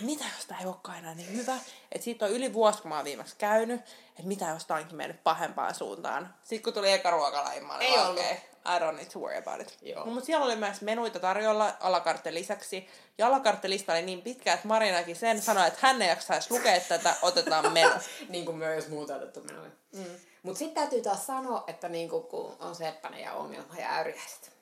Mitä 0.00 0.24
jos 0.36 0.46
tää 0.46 0.58
ei 0.60 0.66
olekaan 0.66 0.98
enää 0.98 1.14
niin 1.14 1.32
hyvä? 1.32 1.56
Että 1.92 2.04
siitä 2.04 2.24
on 2.24 2.30
yli 2.30 2.52
vuosi, 2.52 2.82
kun 2.82 2.88
mä 2.88 2.96
oon 2.96 3.04
viimeksi 3.04 3.36
käynyt. 3.38 3.80
Että 4.08 4.22
mitä 4.22 4.44
jos 4.44 4.64
tää 4.64 4.76
onkin 4.76 4.96
mennyt 4.96 5.24
pahempaan 5.24 5.74
suuntaan. 5.74 6.34
Sitten 6.42 6.62
kun 6.62 6.72
tuli 6.72 6.92
eka 6.92 7.10
ruokalaji, 7.10 7.60
mä 7.60 7.74
olin 7.74 7.86
Ei 7.86 7.96
vaan, 7.96 8.08
ollut. 8.10 8.24
I 8.64 8.78
don't 8.80 8.96
need 8.96 9.10
to 9.12 9.18
worry 9.18 9.38
about 9.38 9.60
it. 9.60 9.78
Joo. 9.82 10.04
No, 10.04 10.10
mutta 10.10 10.26
siellä 10.26 10.46
oli 10.46 10.56
myös 10.56 10.80
menuita 10.80 11.20
tarjolla 11.20 11.72
alakartten 11.80 12.34
lisäksi. 12.34 12.88
Ja 13.18 13.26
alakarttelista 13.26 13.92
oli 13.92 14.02
niin 14.02 14.22
pitkä, 14.22 14.52
että 14.52 14.68
Marinakin 14.68 15.16
sen 15.16 15.42
sanoi, 15.42 15.66
että 15.68 15.78
hän 15.82 16.02
ei 16.02 16.08
jaksaisi 16.08 16.50
lukea 16.50 16.80
tätä, 16.80 17.14
otetaan 17.22 17.72
menu. 17.72 17.94
niin 18.28 18.44
kuin 18.44 18.56
myös 18.56 18.88
muuta 18.88 19.14
otettu 19.14 19.40
menoja. 19.40 19.70
Mm. 19.92 20.04
Mutta 20.42 20.58
sitten 20.58 20.74
täytyy 20.74 21.02
taas 21.02 21.26
sanoa, 21.26 21.64
että 21.66 21.88
niin 21.88 22.08
kuin, 22.08 22.24
kun 22.24 22.56
on 22.60 22.74
Seppänen 22.74 23.20
ja 23.20 23.32
ongelma 23.32 23.76
ja 23.78 23.94
äyriäiset, 23.94 24.52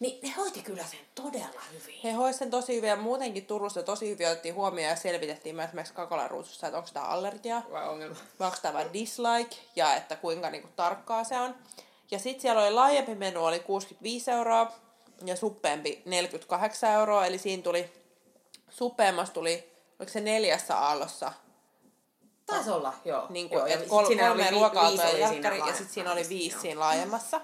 niin 0.00 0.20
ne 0.22 0.34
hoiti 0.36 0.62
kyllä 0.62 0.84
sen 0.84 1.00
todella 1.14 1.62
hyvin. 1.72 2.00
He 2.04 2.12
hoisivat 2.12 2.38
sen 2.38 2.50
tosi 2.50 2.76
hyvin 2.76 2.88
ja 2.88 2.96
muutenkin 2.96 3.46
Turussa 3.46 3.82
tosi 3.82 4.08
hyvin 4.08 4.26
otettiin 4.26 4.54
huomioon 4.54 4.90
ja 4.90 4.96
selvitettiin 4.96 5.56
myös 5.56 5.66
esimerkiksi 5.68 5.94
Kakolan 5.94 6.30
ruusussa, 6.30 6.66
että 6.66 6.78
onko 6.78 6.90
tämä 6.92 7.06
allergia 7.06 7.62
Vai 7.72 7.88
ongelma? 7.88 8.16
vai 8.38 8.46
onko 8.46 8.58
tämä 8.62 8.92
dislike 8.92 9.56
ja 9.76 9.94
että 9.96 10.16
kuinka 10.16 10.50
niinku, 10.50 10.68
tarkkaa 10.76 11.24
se 11.24 11.40
on. 11.40 11.54
Ja 12.10 12.18
sitten 12.18 12.42
siellä 12.42 12.62
oli 12.62 12.70
laajempi 12.70 13.14
menu, 13.14 13.44
oli 13.44 13.60
65 13.60 14.30
euroa 14.30 14.72
ja 15.24 15.36
suppeempi 15.36 16.02
48 16.04 16.90
euroa, 16.90 17.26
eli 17.26 17.38
siinä 17.38 17.62
tuli, 17.62 17.92
suppeemmassa 18.70 19.34
tuli, 19.34 19.72
oliko 19.98 20.12
se 20.12 20.20
neljässä 20.20 20.78
aallossa, 20.78 21.32
Taisi 22.48 22.70
olla, 22.70 22.94
joo. 23.04 23.26
niin 23.28 23.50
joo 23.50 23.60
kuin, 23.60 23.70
ja 23.70 23.74
et 23.74 23.80
sit 23.80 23.88
kol, 23.88 24.06
kolme 24.06 24.50
ruokaa 24.50 24.90
ja 24.90 25.18
jälkkäri, 25.18 25.58
ja 25.58 25.66
sitten 25.66 25.88
siinä 25.88 26.12
oli 26.12 26.28
viisi 26.28 26.56
joo. 26.56 26.62
siinä 26.62 26.80
laajemmassa. 26.80 27.40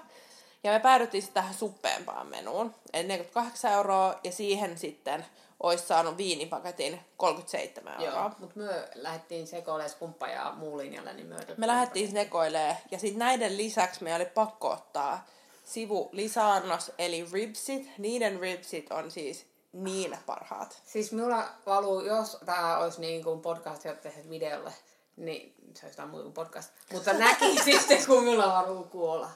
Ja 0.65 0.71
me 0.71 0.79
päädyttiin 0.79 1.21
sitten 1.21 1.43
tähän 1.43 1.55
suppeempaan 1.55 2.27
menuun, 2.27 2.75
eli 2.93 3.07
48 3.07 3.71
euroa, 3.71 4.19
ja 4.23 4.31
siihen 4.31 4.77
sitten 4.77 5.25
olisi 5.59 5.87
saanut 5.87 6.17
viinipaketin 6.17 6.99
37 7.17 8.01
euroa. 8.01 8.19
Joo, 8.19 8.31
mutta 8.39 8.59
me 8.59 8.89
lähdettiin 8.95 9.47
sekoilemaan 9.47 9.89
skumppa 9.89 10.27
ja 10.27 10.53
muu 10.57 10.77
linjalle, 10.77 11.13
niin 11.13 11.27
me 11.27 11.35
Me 11.57 11.67
lähdettiin 11.67 12.11
sekoilee 12.11 12.77
ja 12.91 12.99
sitten 12.99 13.19
näiden 13.19 13.57
lisäksi 13.57 14.03
meidän 14.03 14.21
oli 14.21 14.29
pakko 14.29 14.69
ottaa 14.69 15.25
sivu 15.63 16.09
lisäannos, 16.11 16.91
eli 16.97 17.27
ribsit. 17.33 17.89
Niiden 17.97 18.39
ribsit 18.39 18.91
on 18.91 19.11
siis 19.11 19.45
niin 19.73 20.17
parhaat. 20.25 20.81
Siis 20.85 21.11
minulla 21.11 21.45
valuu, 21.65 22.01
jos 22.01 22.37
tämä 22.45 22.77
olisi 22.77 23.01
niin 23.01 23.23
kuin 23.23 23.41
podcast, 23.41 23.85
jotta 23.85 24.01
tehnyt 24.01 24.29
videolle, 24.29 24.73
niin 25.15 25.53
se 25.73 25.85
olisi 25.85 25.85
jotain 25.85 26.09
muuta 26.09 26.29
podcast. 26.29 26.69
Mutta 26.93 27.13
näki 27.13 27.59
sitten, 27.65 28.05
kun 28.05 28.23
minulla 28.23 28.47
valuu 28.47 28.83
kuolla. 28.83 29.29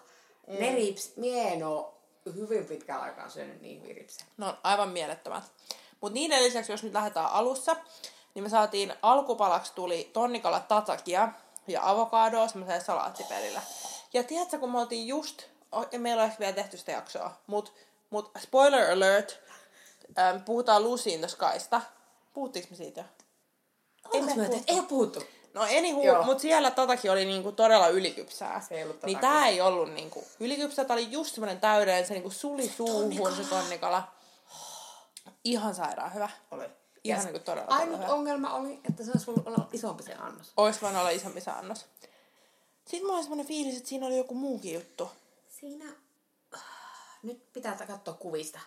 Mm. 0.50 0.56
Ne 0.60 0.76
rips, 0.76 1.14
mie 1.16 1.54
en 1.54 1.64
ole 1.64 1.86
hyvin 2.36 2.66
pitkään 2.66 3.02
aikaan 3.02 3.32
syönyt 3.32 3.62
niin 3.62 3.82
hyviä 3.82 3.96
ripsejä. 3.96 4.28
Ne 4.38 4.46
on 4.46 4.58
aivan 4.64 4.90
mielettömät. 4.90 5.44
Mutta 6.02 6.14
niiden 6.14 6.44
lisäksi, 6.44 6.72
jos 6.72 6.84
nyt 6.84 6.94
lähdetään 6.94 7.32
alussa, 7.32 7.76
niin 8.34 8.44
me 8.44 8.50
saatiin 8.50 8.94
alkupalaksi 9.02 9.72
tuli 9.76 10.10
tonnikala 10.14 10.60
tatakia 10.60 11.30
ja 11.68 11.90
avokadoa 11.90 12.48
semmoisella 12.48 12.84
salaattipelillä. 12.84 13.62
Ja 14.14 14.24
tiedätkö, 14.24 14.60
kun 14.60 14.72
me 14.72 14.80
oltiin 14.80 15.08
just, 15.08 15.44
meillä 15.98 16.24
on 16.24 16.30
ehkä 16.30 16.40
vielä 16.40 16.54
tehty 16.54 16.78
sitä 16.78 16.92
jaksoa, 16.92 17.32
mutta 17.48 17.72
mut 18.10 18.32
spoiler 18.40 18.92
alert, 18.92 19.40
puhutaan 20.46 20.84
Lucy 20.84 21.10
in 21.10 21.20
the 21.20 21.28
Skysta. 21.28 21.82
Puhuttiinko 22.34 22.68
me 22.72 22.76
siitä 22.78 23.02
jo? 23.02 23.06
Ei, 24.14 24.22
me 24.22 24.36
me 24.36 24.48
puhuttu. 24.48 24.64
ei 24.68 24.80
ole 24.80 24.88
puhuttu. 24.88 25.24
No 25.54 25.62
anywho, 25.62 26.04
Joo. 26.04 26.24
mutta 26.24 26.42
siellä 26.42 26.72
tatakin 26.72 27.12
oli 27.12 27.26
niinku 27.26 27.52
todella 27.52 27.88
ylikypsää. 27.88 28.62
Se 28.62 28.76
ei 28.76 28.84
ollut 28.84 29.04
niin 29.04 29.20
tää 29.20 29.48
ei 29.48 29.62
ollut 29.62 29.94
niinku 29.94 30.24
ylikypsää, 30.40 30.86
tää 30.86 30.94
oli 30.94 31.12
just 31.12 31.36
semmonen 31.36 31.60
täydellinen, 31.60 32.08
se 32.08 32.14
niinku 32.14 32.30
suli 32.32 32.68
suuhun 32.70 33.12
se 33.12 33.18
tonnikala. 33.20 33.50
tonnikala. 33.50 34.08
Ihan 35.44 35.76
sairaan 35.76 36.14
hyvä. 36.14 36.30
Oli. 36.52 36.66
Ihan 37.04 37.20
Ja 37.20 37.24
niinku 37.24 37.40
todella, 37.40 37.68
Ainut 37.70 37.86
todella 37.88 38.06
hyvä. 38.06 38.14
ongelma 38.16 38.54
oli, 38.54 38.80
että 38.90 39.04
se 39.04 39.12
olisi 39.12 39.32
ollut 39.32 39.74
isompi 39.74 40.04
se 40.04 40.14
annos. 40.14 40.54
Ois 40.58 40.82
voinut 40.82 41.00
olla 41.00 41.10
isompi 41.10 41.42
se 41.42 41.52
annos. 41.52 41.86
Sitten 42.86 43.02
mulla 43.02 43.14
oli 43.14 43.24
semmonen 43.24 43.46
fiilis, 43.46 43.78
että 43.78 43.90
siinä 43.90 44.06
oli 44.06 44.18
joku 44.18 44.34
muukin 44.36 44.74
juttu. 44.74 45.12
Siinä... 45.60 45.86
Nyt 47.24 47.54
pitää 47.54 47.76
katsoa 47.88 48.14
kuvista. 48.14 48.60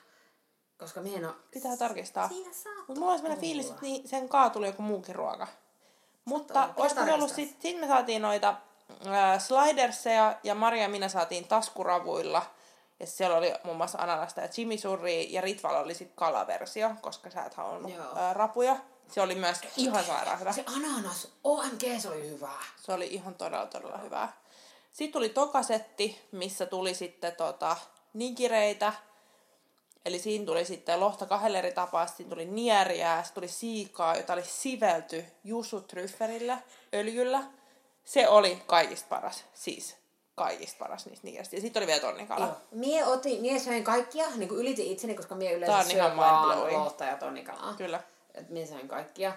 Koska 0.78 1.00
minä 1.00 1.16
en 1.16 1.24
ole... 1.24 1.34
Pitää 1.50 1.76
tarkistaa. 1.76 2.28
Siinä 2.28 2.52
saattaa 2.52 2.84
Mutta 2.88 3.00
mulla 3.00 3.12
oli 3.12 3.18
semmonen 3.18 3.38
olla. 3.38 3.40
fiilis, 3.40 3.66
että 3.66 3.82
niin, 3.82 4.08
sen 4.08 4.28
kaa 4.28 4.50
tuli 4.50 4.66
joku 4.66 4.82
muukin 4.82 5.14
ruoka. 5.14 5.46
Mutta 6.24 6.68
olisiko 6.76 7.00
ollut 7.00 7.30
tarkistaa. 7.30 7.62
sit, 7.62 7.80
me 7.80 7.86
saatiin 7.86 8.22
noita 8.22 8.54
äh, 9.06 9.40
sliderseja 9.40 10.36
ja 10.42 10.54
Maria 10.54 10.82
ja 10.82 10.88
minä 10.88 11.08
saatiin 11.08 11.48
taskuravuilla. 11.48 12.42
Ja 13.00 13.06
siellä 13.06 13.36
oli 13.36 13.52
muun 13.64 13.76
muassa 13.76 13.98
ananasta 13.98 14.40
ja 14.40 14.48
chimisurri 14.48 15.32
ja 15.32 15.40
Ritval 15.40 15.74
oli 15.74 15.94
sit 15.94 16.12
kalaversio, 16.14 16.90
koska 17.00 17.30
sä 17.30 17.44
et 17.44 17.54
halunnut 17.54 17.92
äh, 17.92 18.34
rapuja. 18.34 18.76
Se 19.08 19.20
oli 19.20 19.34
myös 19.34 19.60
ihan 19.76 20.04
sairaan 20.04 20.40
hyvä. 20.40 20.52
Se 20.52 20.64
ananas, 20.76 21.28
OMG, 21.44 21.82
se 21.98 22.08
oli 22.08 22.30
hyvä. 22.30 22.52
Se 22.76 22.92
oli 22.92 23.06
ihan 23.06 23.34
todella, 23.34 23.66
todella 23.66 23.98
hyvää. 23.98 24.32
Sitten 24.92 25.12
tuli 25.12 25.28
tokasetti, 25.28 26.28
missä 26.32 26.66
tuli 26.66 26.94
sitten 26.94 27.36
tota, 27.36 27.76
nigireitä 28.12 28.92
Eli 30.04 30.18
siinä 30.18 30.46
tuli 30.46 30.64
sitten 30.64 31.00
lohta 31.00 31.26
kahdella 31.26 31.58
eri 31.58 31.72
tapaa, 31.72 32.06
siinä 32.06 32.30
tuli 32.30 32.44
nieriä, 32.44 33.22
se 33.22 33.32
tuli 33.32 33.48
siikaa, 33.48 34.16
jota 34.16 34.32
oli 34.32 34.44
sivelty 34.44 35.24
jusutryfferillä, 35.44 36.58
öljyllä. 36.94 37.42
Se 38.04 38.28
oli 38.28 38.62
kaikista 38.66 39.06
paras, 39.08 39.44
siis 39.54 39.96
kaikista 40.34 40.78
paras 40.78 41.06
niistä 41.06 41.26
nieristä. 41.26 41.56
Ja 41.56 41.62
sitten 41.62 41.80
oli 41.80 41.86
vielä 41.86 42.00
tonnikala. 42.00 42.44
Joo. 42.44 42.56
Mie, 42.70 43.06
otin, 43.06 43.40
mie 43.40 43.58
söin 43.58 43.84
kaikkia, 43.84 44.26
niin 44.36 44.48
kuin 44.48 44.60
ylitin 44.60 44.86
itseni, 44.86 45.14
koska 45.14 45.34
mie 45.34 45.52
yleensä 45.52 45.90
syön 45.90 46.16
vaan 46.16 46.72
lohta 46.72 47.04
ja 47.04 47.16
tonnikalaa. 47.16 47.74
Kyllä. 47.74 48.00
Et 48.34 48.50
mie 48.50 48.66
söin 48.66 48.88
kaikkia. 48.88 49.32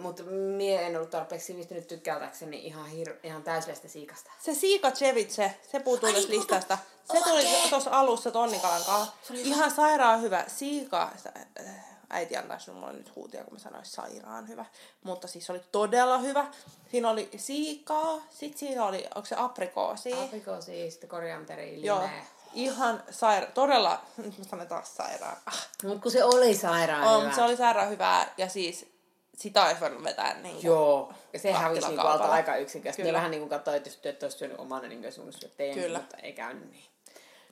Mutta 0.00 0.22
mie 0.56 0.86
en 0.86 0.96
ollut 0.96 1.10
tarpeeksi 1.10 1.46
sivistynyt 1.46 1.88
tykkäytäkseni 1.88 2.66
ihan, 2.66 2.86
hir- 2.90 3.16
ihan 3.22 3.42
täyslestä 3.42 3.88
siikasta. 3.88 4.30
Se 4.38 4.54
siika 4.54 4.90
ceviche, 4.90 5.54
se 5.72 5.80
puuttuu 5.80 6.08
tästä 6.08 6.20
puuttuu. 6.20 6.38
listasta. 6.38 6.78
Se 7.12 7.20
tuli 7.24 7.44
tuossa 7.70 7.90
alussa 7.90 8.30
tonnikalan 8.30 8.84
kanssa. 8.86 9.12
Ihan 9.34 9.70
sairaan 9.70 10.22
hyvä. 10.22 10.44
Siika, 10.48 11.12
äh, 11.60 11.74
äiti 12.10 12.36
antaisi 12.36 12.70
mulle 12.70 12.92
nyt 12.92 13.16
huutia, 13.16 13.44
kun 13.44 13.52
mä 13.52 13.58
sanoin 13.58 13.84
sairaan 13.84 14.48
hyvä. 14.48 14.64
Mutta 15.02 15.28
siis 15.28 15.46
se 15.46 15.52
oli 15.52 15.62
todella 15.72 16.18
hyvä. 16.18 16.46
Siinä 16.90 17.10
oli 17.10 17.28
siikaa, 17.36 18.22
sit 18.30 18.58
siinä 18.58 18.84
oli, 18.84 19.06
onko 19.14 19.26
se 19.26 19.34
aprikoosi? 19.38 20.12
Aprikoosi, 20.12 20.90
sitten 20.90 21.08
korianteri, 21.10 21.82
Joo. 21.86 22.08
Ihan 22.54 23.02
saira, 23.10 23.46
todella, 23.46 24.00
nyt 24.16 24.38
mä 24.38 24.44
sanon 24.44 24.66
taas 24.66 24.96
sairaan. 24.96 25.36
Ah. 25.46 25.68
Mut 25.84 26.02
kun 26.02 26.12
se 26.12 26.24
oli 26.24 26.54
sairaan 26.54 27.04
On, 27.04 27.22
hyvä. 27.22 27.34
se 27.34 27.42
oli 27.42 27.56
sairaan 27.56 27.88
hyvää 27.90 28.34
ja 28.36 28.48
siis 28.48 28.93
sitä 29.36 29.64
olisi 29.64 29.80
voinut 29.80 30.04
vetää 30.04 30.34
niin 30.34 30.54
kuin, 30.54 30.64
Joo. 30.64 31.12
Ja 31.32 31.38
se 31.38 31.52
hävisi 31.52 31.80
Kattilan 31.80 32.06
niinku 32.06 32.22
alta 32.22 32.34
aika 32.34 32.56
yksinkertaisesti. 32.56 33.02
Kyllä. 33.02 33.12
Me 33.12 33.16
vähän 33.16 33.30
niinku 33.30 33.48
katsoin, 33.48 33.76
että 33.76 33.88
jos 33.88 33.96
työt 33.96 34.22
olisi 34.22 34.38
syönyt 34.38 34.58
omana, 34.58 34.88
niin 34.88 35.04
olisi 35.04 35.18
voinut 35.18 35.34
syödä 35.34 35.54
teidän, 35.56 35.78
Kyllä. 35.78 35.98
mutta 35.98 36.16
ei 36.16 36.32
käynyt 36.32 36.70
niin. 36.70 36.84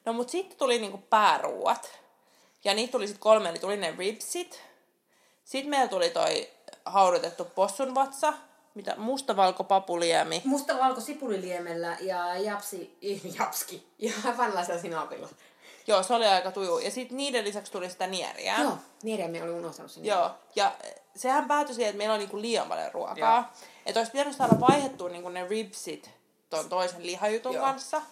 No 0.05 0.13
mut 0.13 0.29
sitten 0.29 0.59
tuli 0.59 0.79
niinku 0.79 0.99
pääruuat. 0.99 1.91
Ja 2.65 2.75
niitä 2.75 2.93
tuli 2.93 3.07
sitten 3.07 3.23
kolme, 3.23 3.49
eli 3.49 3.59
tuli 3.59 3.77
ne 3.77 3.95
ribsit. 3.99 4.63
Sitten 5.45 5.71
meillä 5.71 5.89
tuli 5.89 6.11
toi 6.11 6.49
haudutettu 6.85 7.45
possunvatsa, 7.45 8.33
mitä 8.75 8.95
mustavalkopapuliemi. 8.97 10.43
Musta 10.45 10.79
valko 10.79 11.01
sipuliliemellä 11.01 11.97
ja 12.01 12.39
japsi, 12.39 12.99
japski 13.39 13.87
ja 13.99 14.13
vanilaisella 14.37 14.81
sinapilla. 14.81 15.29
Joo, 15.87 16.03
se 16.03 16.15
oli 16.15 16.27
aika 16.27 16.51
tuju. 16.51 16.79
Ja 16.79 16.91
sitten 16.91 17.17
niiden 17.17 17.45
lisäksi 17.45 17.73
tuli 17.73 17.91
sitä 17.91 18.07
nieriä. 18.07 18.57
Joo, 18.61 18.79
Nieriämme 19.03 19.43
oli 19.43 19.51
unohtanut 19.53 19.91
sen. 19.91 20.05
Joo, 20.05 20.31
ja 20.57 20.73
sehän 21.17 21.49
päätyi 21.49 21.75
siihen, 21.75 21.91
että 21.91 21.99
meillä 21.99 22.13
on 22.15 22.21
niinku 22.21 22.41
liian 22.41 22.69
paljon 22.69 22.93
ruokaa. 22.93 23.53
Että 23.87 24.01
olisi 24.01 24.13
pitänyt 24.13 24.37
saada 24.37 24.61
vaihdettua 24.61 25.09
niinku 25.09 25.29
ne 25.29 25.49
ribsit 25.49 26.11
ton 26.51 26.69
toisen 26.69 27.07
lihajutun 27.07 27.55
Joo. 27.55 27.65
kanssa. 27.65 28.03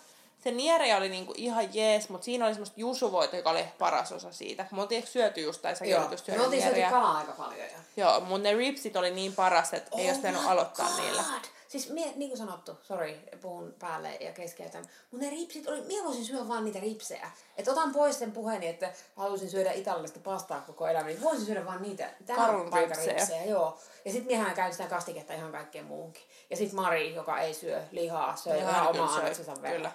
Se 0.45 0.50
nieri 0.50 0.93
oli 0.95 1.09
niinku 1.09 1.35
ihan 1.37 1.75
jees, 1.75 2.09
mutta 2.09 2.25
siinä 2.25 2.45
oli 2.45 2.55
semmoista 2.55 2.81
jusuvoita, 2.81 3.37
joka 3.37 3.50
oli 3.50 3.65
paras 3.79 4.12
osa 4.12 4.33
siitä. 4.33 4.67
Me 4.73 4.83
oltiin 4.83 4.99
ehkä 4.99 5.11
syöty 5.11 5.41
just, 5.41 5.62
tai 5.62 5.77
säkin 5.77 5.99
olit 5.99 6.11
just 6.11 6.23
Me 6.29 6.33
syönyt 6.33 6.45
oltiin 6.45 6.62
syöty 6.62 6.75
nieriä. 6.77 6.91
kalaa 6.91 7.17
aika 7.19 7.33
paljon. 7.33 7.59
Jo. 7.59 7.79
Joo, 7.97 8.21
mutta 8.21 8.43
ne 8.49 8.55
ribsit 8.55 8.97
oli 8.97 9.11
niin 9.11 9.33
paras, 9.35 9.75
että 9.75 9.91
ei 9.99 10.07
olisi 10.07 10.21
pitänyt 10.21 10.43
my 10.43 10.49
aloittaa 10.49 10.89
God. 10.91 11.00
niillä. 11.05 11.25
Siis 11.71 11.91
mie, 11.91 12.12
niin 12.17 12.31
kuin 12.31 12.39
sanottu, 12.39 12.79
sorry, 12.83 13.15
puhun 13.41 13.75
päälle 13.79 14.15
ja 14.21 14.33
keskeytän, 14.33 14.85
mutta 15.11 15.27
ne 15.27 15.31
ripsit 15.31 15.69
oli, 15.69 15.81
mie 15.81 16.05
voisin 16.05 16.25
syödä 16.25 16.49
vaan 16.49 16.65
niitä 16.65 16.81
ripsejä. 16.81 17.31
Että 17.57 17.71
otan 17.71 17.93
pois 17.93 18.19
sen 18.19 18.33
puheeni, 18.33 18.69
että 18.69 18.93
haluaisin 19.17 19.50
syödä 19.50 19.73
italialaista 19.73 20.21
pastaa 20.21 20.61
koko 20.61 20.87
elämäni, 20.87 21.12
niin 21.12 21.23
voisin 21.23 21.47
syödä 21.47 21.67
vaan 21.67 21.83
niitä 21.83 22.11
Karun 22.37 22.73
ripsejä. 22.73 23.17
ripsejä. 23.17 23.45
Joo. 23.45 23.79
Ja 24.05 24.12
sit 24.12 24.27
miehän 24.27 24.55
käy 24.55 24.73
sitä 24.73 24.87
kastiketta 24.87 25.35
ihan 25.35 25.53
kaikkeen 25.53 25.85
muuhunkin. 25.85 26.23
Ja 26.50 26.57
sit 26.57 26.73
Mari, 26.73 27.15
joka 27.15 27.41
ei 27.41 27.55
syö 27.55 27.83
lihaa, 27.91 28.37
söi 28.37 28.61
Hän 28.61 28.71
ihan 28.71 28.89
omaa 28.89 29.15
annoksensa 29.15 29.62
verran. 29.62 29.93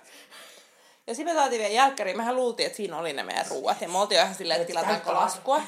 Ja 1.07 1.15
sitten 1.15 1.35
me 1.35 1.39
saatiin 1.39 1.59
vielä 1.59 1.73
jälkkäriin. 1.73 2.17
Mehän 2.17 2.35
luultiin, 2.35 2.67
että 2.67 2.77
siinä 2.77 2.97
oli 2.97 3.13
ne 3.13 3.23
meidän 3.23 3.45
ruuat. 3.49 3.81
Ja 3.81 3.89
me 3.89 3.97
oltiin 3.97 4.21
ihan 4.21 4.35
silleen, 4.35 4.61
että 4.61 4.63
Et 4.63 4.67
tilataanko 4.67 5.13
laskua. 5.13 5.61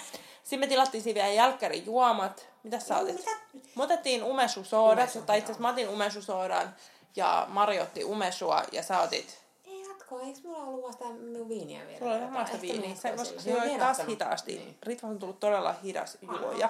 Sitten 0.43 0.59
me 0.59 0.67
tilattiin 0.67 1.03
siinä 1.03 1.21
vielä 1.21 1.33
jälkkärin 1.33 1.85
juomat. 1.85 2.47
Mitä 2.67 2.79
sä 2.79 2.97
otit? 2.97 3.15
mitä? 3.17 3.31
Me 3.75 3.83
otettiin 3.83 4.23
umesusoodat. 4.23 5.03
Umesu, 5.03 5.21
tai 5.21 5.37
itse 5.37 5.45
asiassa 5.51 5.61
mä 5.61 5.69
otin 5.69 5.89
umesusoodan. 5.89 6.75
Ja 7.15 7.45
Mari 7.49 7.79
otti 7.79 8.03
umesua. 8.03 8.63
Ja 8.71 8.83
sä 8.83 8.99
otit... 9.01 9.39
Ei 9.65 9.81
jatko, 9.87 10.19
eikö 10.19 10.39
mulla 10.43 10.63
ollut 10.63 10.83
vasta 10.87 11.05
minun 11.05 11.49
viiniä 11.49 11.87
vielä? 11.87 11.99
Sulla 11.99 12.13
oli 12.13 12.41
Ehkä 12.41 12.61
viiniä. 12.61 12.89
jatkoisin. 12.89 13.17
koska 13.17 13.41
Se 13.41 13.61
oli 13.61 13.79
taas 13.79 13.97
hitaasti. 14.07 14.55
Niin. 14.55 14.77
Ritva 14.83 15.07
on 15.07 15.19
tullut 15.19 15.39
todella 15.39 15.75
hidas 15.83 16.17
juoja. 16.21 16.69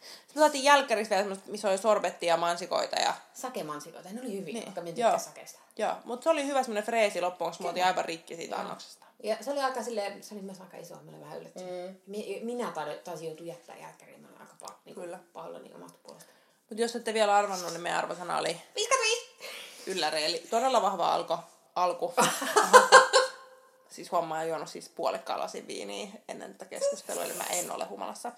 Sitten 0.00 0.34
me 0.34 0.40
saatiin 0.40 0.64
jälkkärissä 0.64 1.10
vielä 1.10 1.22
semmoista, 1.22 1.50
missä 1.50 1.68
oli 1.68 1.78
sorbettia 1.78 2.28
ja 2.28 2.36
mansikoita 2.36 2.96
ja 2.96 3.14
Sakemansikoita, 3.34 4.08
ne 4.12 4.20
oli 4.20 4.32
hyviä, 4.40 4.54
Niin, 4.54 4.64
vaikka 4.64 4.80
minä 4.80 4.96
joo. 4.96 5.18
sakeista. 5.18 5.58
Joo, 5.78 5.92
mutta 6.04 6.24
se 6.24 6.30
oli 6.30 6.46
hyvä 6.46 6.62
semmoinen 6.62 6.84
freesi 6.84 7.20
loppuun, 7.20 7.50
koska 7.50 7.62
me 7.62 7.68
oltiin 7.68 7.86
aivan 7.86 8.04
rikki 8.04 8.36
siitä 8.36 8.54
Joo. 8.54 8.60
annoksesta. 8.62 9.06
Ja 9.22 9.36
se 9.40 9.50
oli 9.50 9.60
aika 9.60 9.82
silleen, 9.82 10.22
se 10.22 10.34
oli 10.34 10.42
myös 10.42 10.60
aika 10.60 10.76
iso, 10.76 10.94
mä 10.94 11.10
olin 11.10 11.20
vähän 11.20 11.38
yllättynyt. 11.38 11.86
Mm. 12.06 12.46
Minä 12.46 12.72
taisin, 13.04 13.26
joutua 13.26 13.46
jättää 13.46 13.76
jälkkäriin, 13.76 14.20
aika 14.40 14.54
pa- 14.64 14.74
niin 14.84 14.94
Kyllä. 14.94 15.18
pahoillani 15.32 15.74
omasta 15.74 15.98
puolesta. 16.02 16.32
Mutta 16.70 16.82
jos 16.82 16.96
ette 16.96 17.14
vielä 17.14 17.36
arvannut, 17.36 17.70
niin 17.70 17.80
meidän 17.80 17.98
arvosana 17.98 18.38
oli 18.38 18.60
55! 18.74 19.26
ylläri, 19.86 20.24
eli 20.24 20.38
todella 20.50 20.82
vahva 20.82 21.14
alko, 21.14 21.38
alku. 21.74 22.14
siis 23.94 24.12
homma 24.12 24.38
on 24.38 24.48
juonut 24.48 24.68
siis 24.68 24.88
puolikkaan 24.88 25.40
lasin 25.40 25.66
viiniä 25.66 26.08
ennen 26.28 26.52
tätä 26.52 26.64
keskustelua, 26.64 27.24
eli 27.24 27.32
mä 27.32 27.44
en 27.44 27.70
ole 27.70 27.84
humalassa. 27.84 28.32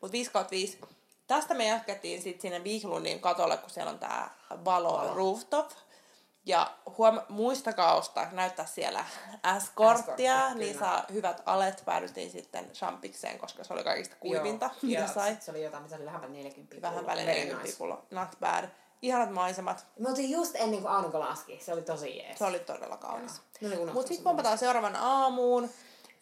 Mutta 0.00 0.12
5 0.12 0.30
kautta 0.30 0.50
5. 0.50 0.78
Tästä 1.26 1.54
me 1.54 1.68
jatkettiin 1.68 2.22
sitten 2.22 2.42
sinne 2.42 2.64
Vihlundin 2.64 3.20
katolle, 3.20 3.56
kun 3.56 3.70
siellä 3.70 3.90
on 3.90 3.98
tää 3.98 4.34
Valo 4.64 4.92
Valo. 4.92 5.14
Rooftop. 5.14 5.70
Ja 6.48 6.70
huom- 6.98 7.20
muistakaa 7.28 7.94
ostaa, 7.94 8.26
näyttää 8.32 8.66
siellä 8.66 9.04
S-korttia, 9.58 10.36
S-kortti, 10.38 10.58
niin 10.58 10.74
kyllä. 10.74 10.86
saa 10.86 11.04
hyvät 11.12 11.42
alet. 11.46 11.82
Päädyttiin 11.84 12.30
sitten 12.30 12.70
Champikseen, 12.70 13.38
koska 13.38 13.64
se 13.64 13.72
oli 13.72 13.84
kaikista 13.84 14.16
kuivinta, 14.20 14.70
Joo. 14.82 15.00
mitä 15.00 15.12
sai. 15.12 15.36
Se 15.40 15.50
oli 15.50 15.62
jotain, 15.64 15.82
mitä 15.82 15.96
oli 15.96 16.04
lähempänä 16.04 16.32
40 16.32 16.82
Vähän 16.82 17.06
väliin 17.06 17.26
Very 17.26 17.38
40 17.38 17.66
nice. 17.66 17.78
pullo. 17.78 18.02
Not 18.10 18.28
bad. 18.40 18.64
Ihanat 19.02 19.30
maisemat. 19.30 19.86
Me 19.98 20.08
oltiin 20.08 20.30
just 20.30 20.54
ennen 20.54 20.80
kuin 20.80 20.92
aurinko 20.92 21.20
laski. 21.20 21.60
Se 21.64 21.72
oli 21.72 21.82
tosi 21.82 22.18
jees. 22.18 22.38
Se 22.38 22.44
oli 22.44 22.58
todella 22.58 22.96
kaunis. 22.96 23.40
Mutta 23.92 24.08
sitten 24.08 24.24
pompataan 24.24 24.58
seuraavan 24.58 24.96
aamuun. 24.96 25.70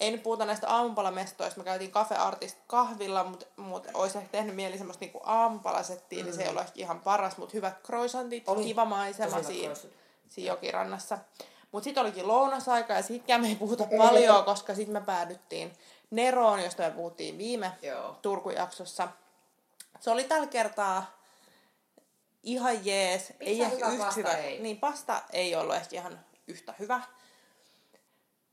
Ei 0.01 0.11
nyt 0.11 0.23
puhuta 0.23 0.45
näistä 0.45 0.69
aamupalamestoista. 0.69 1.61
Me 1.61 1.65
käytiin 1.65 1.91
Cafe 1.91 2.15
Artist 2.15 2.59
kahvilla, 2.67 3.25
mutta 3.25 3.47
mut 3.57 3.87
olisi 3.95 4.19
ehkä 4.19 4.31
tehnyt 4.31 4.57
mieli 4.57 4.79
semmoista 4.79 5.01
niinku 5.01 5.21
aamupalasettiin, 5.25 6.21
mm. 6.21 6.25
niin 6.25 6.37
se 6.37 6.43
ei 6.43 6.49
ole 6.51 6.61
ehkä 6.61 6.73
ihan 6.75 7.01
paras, 7.01 7.37
mutta 7.37 7.53
hyvät 7.55 7.83
croissantit, 7.83 8.49
Oli. 8.49 8.65
kiva 8.65 8.85
maisema 8.85 9.43
siinä, 9.43 9.65
croissantit. 9.65 10.06
Siinä 10.29 10.53
jokirannassa. 10.53 11.19
Mutta 11.73 11.85
sitten 11.85 12.03
olikin 12.03 12.29
lounasaika 12.29 12.93
ja 12.93 13.03
siitäkään 13.03 13.41
me 13.41 13.49
ei 13.49 13.57
puhuta 13.57 13.85
paljon, 13.99 14.45
koska 14.45 14.75
sitten 14.75 14.93
me 14.93 15.01
päädyttiin 15.01 15.73
Neroon, 16.11 16.63
josta 16.63 16.83
me 16.83 16.91
puhuttiin 16.91 17.39
viime 17.39 17.73
Joo. 17.83 18.19
Turku-jaksossa. 18.23 19.09
Se 20.01 20.11
oli 20.11 20.25
tällä 20.25 20.47
kertaa 20.47 21.17
ihan 22.43 22.87
jees. 22.87 23.33
ei 23.41 23.63
ehkä 23.63 23.77
hyvä, 23.77 23.93
yhtä 23.93 24.05
pasta 24.05 24.21
hyvä. 24.21 24.37
ei. 24.37 24.61
Niin, 24.61 24.79
pasta 24.79 25.23
ei 25.33 25.55
ollut 25.55 25.75
ehkä 25.75 25.97
ihan 25.97 26.21
yhtä 26.47 26.75
hyvä. 26.79 27.01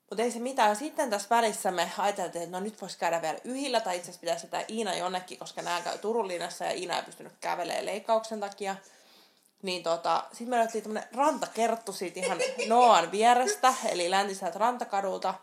Mutta 0.10 0.24
ei 0.24 0.32
se 0.32 0.40
mitään. 0.40 0.76
Sitten 0.76 1.10
tässä 1.10 1.30
välissä 1.30 1.72
me 1.72 1.92
ajateltiin, 1.98 2.44
että 2.44 2.58
no 2.58 2.64
nyt 2.64 2.82
voisi 2.82 2.98
käydä 2.98 3.22
vielä 3.22 3.40
yhillä, 3.44 3.80
tai 3.80 3.96
itse 3.96 4.06
asiassa 4.06 4.22
pitäisi 4.22 4.42
sitä 4.42 4.64
Iina 4.70 4.96
jonnekin, 4.96 5.40
koska 5.40 5.62
nämä 5.62 5.82
käy 5.82 5.98
Turun 5.98 6.28
linnassa 6.28 6.66
ja 6.66 6.72
Iina 6.72 6.96
ei 6.96 7.04
pystynyt 7.04 7.34
kävelemään 7.42 7.86
leikkauksen 7.86 8.40
takia. 8.40 8.76
Niin 9.64 9.84
tota, 9.84 10.24
sitten 10.32 10.50
me 10.50 10.58
löyttiin 10.58 10.84
tämmönen 10.84 11.10
rantakerttu 11.16 11.94
siitä 11.94 12.20
ihan 12.20 12.38
Noan 12.68 13.12
vierestä, 13.12 13.74
eli 13.86 14.12
läntiseltä 14.12 14.60
rantakadulta. 14.60 15.34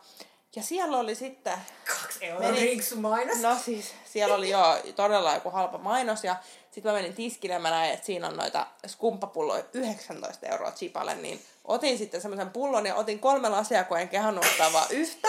Ja 0.55 0.63
siellä 0.63 0.97
oli 0.97 1.15
sitten 1.15 1.57
Kaksi 2.01 2.25
euroa 2.25 2.51
rinksu 2.51 2.95
mainos. 2.95 3.37
No 3.37 3.57
siis, 3.65 3.93
siellä 4.05 4.35
oli 4.35 4.49
jo 4.49 4.59
todella 4.95 5.33
joku 5.33 5.49
halpa 5.49 5.77
mainos 5.77 6.23
ja 6.23 6.35
sitten 6.71 6.91
mä 6.91 6.97
menin 6.97 7.13
tiskille 7.13 7.53
ja 7.53 7.59
mä 7.59 7.69
näin, 7.69 7.93
että 7.93 8.05
siinä 8.05 8.27
on 8.27 8.37
noita 8.37 8.67
skumppapulloja 8.87 9.63
19 9.73 10.47
euroa 10.47 10.71
chipalle, 10.71 11.15
niin 11.15 11.41
otin 11.65 11.97
sitten 11.97 12.21
semmoisen 12.21 12.49
pullon 12.49 12.85
ja 12.85 12.95
otin 12.95 13.19
kolme 13.19 13.49
lasia, 13.49 13.83
kun 13.83 13.99
en 13.99 14.09
kehannut 14.09 14.45
ottaa 14.45 14.73
vaan 14.73 14.87
yhtä. 14.89 15.27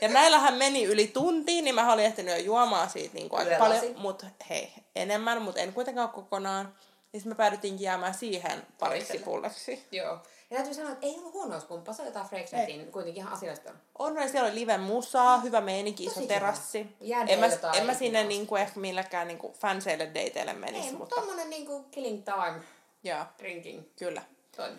Ja 0.00 0.08
näillähän 0.08 0.54
meni 0.54 0.84
yli 0.84 1.06
tuntiin, 1.06 1.64
niin 1.64 1.74
mä 1.74 1.92
olin 1.92 2.04
ehtinyt 2.04 2.34
jo 2.34 2.44
juomaan 2.44 2.90
siitä 2.90 3.14
niin 3.14 3.28
kuin 3.28 3.40
aika 3.40 3.56
paljon, 3.58 3.82
mutta 3.96 4.26
hei, 4.50 4.72
enemmän, 4.96 5.42
mutta 5.42 5.60
en 5.60 5.72
kuitenkaan 5.72 6.08
kokonaan. 6.08 6.74
Niin 7.12 7.28
me 7.28 7.34
päädyttiinkin 7.34 7.84
jäämään 7.84 8.14
siihen 8.14 8.66
pariksi 8.78 9.18
pulleksi. 9.18 9.86
Joo. 9.90 10.18
Ja 10.50 10.56
täytyy 10.56 10.74
sanoa, 10.74 10.92
että 10.92 11.06
ei 11.06 11.14
ollut 11.18 11.32
huono 11.32 11.60
skumppa, 11.60 11.92
se 11.92 12.02
oli 12.02 12.08
jotain 12.08 12.26
Frexnetin 12.26 12.92
kuitenkin 12.92 13.22
ihan 13.22 13.32
asiallista. 13.32 13.72
On, 13.98 14.14
siellä 14.28 14.48
oli 14.48 14.60
live 14.60 14.78
musaa, 14.78 15.38
hyvä 15.38 15.60
meininki, 15.60 16.04
iso 16.04 16.20
terassi. 16.20 16.96
En 17.28 17.38
mä, 17.38 17.46
en 17.74 17.86
mä 17.86 17.94
sinne 17.94 18.24
niinku 18.24 18.56
ehkä 18.56 18.80
millekään 18.80 19.28
niinku 19.28 19.54
fanseille 19.60 20.06
dateille 20.06 20.52
menisi, 20.52 20.86
Ei, 20.86 20.92
mutta 20.92 20.98
mutta 20.98 21.16
tommonen 21.16 21.50
niinku 21.50 21.82
killing 21.90 22.24
time 22.24 22.62
joo, 23.02 23.24
drinking 23.38 23.82
kyllä. 23.98 24.22
toimi. 24.56 24.78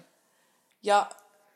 Ja 0.84 1.10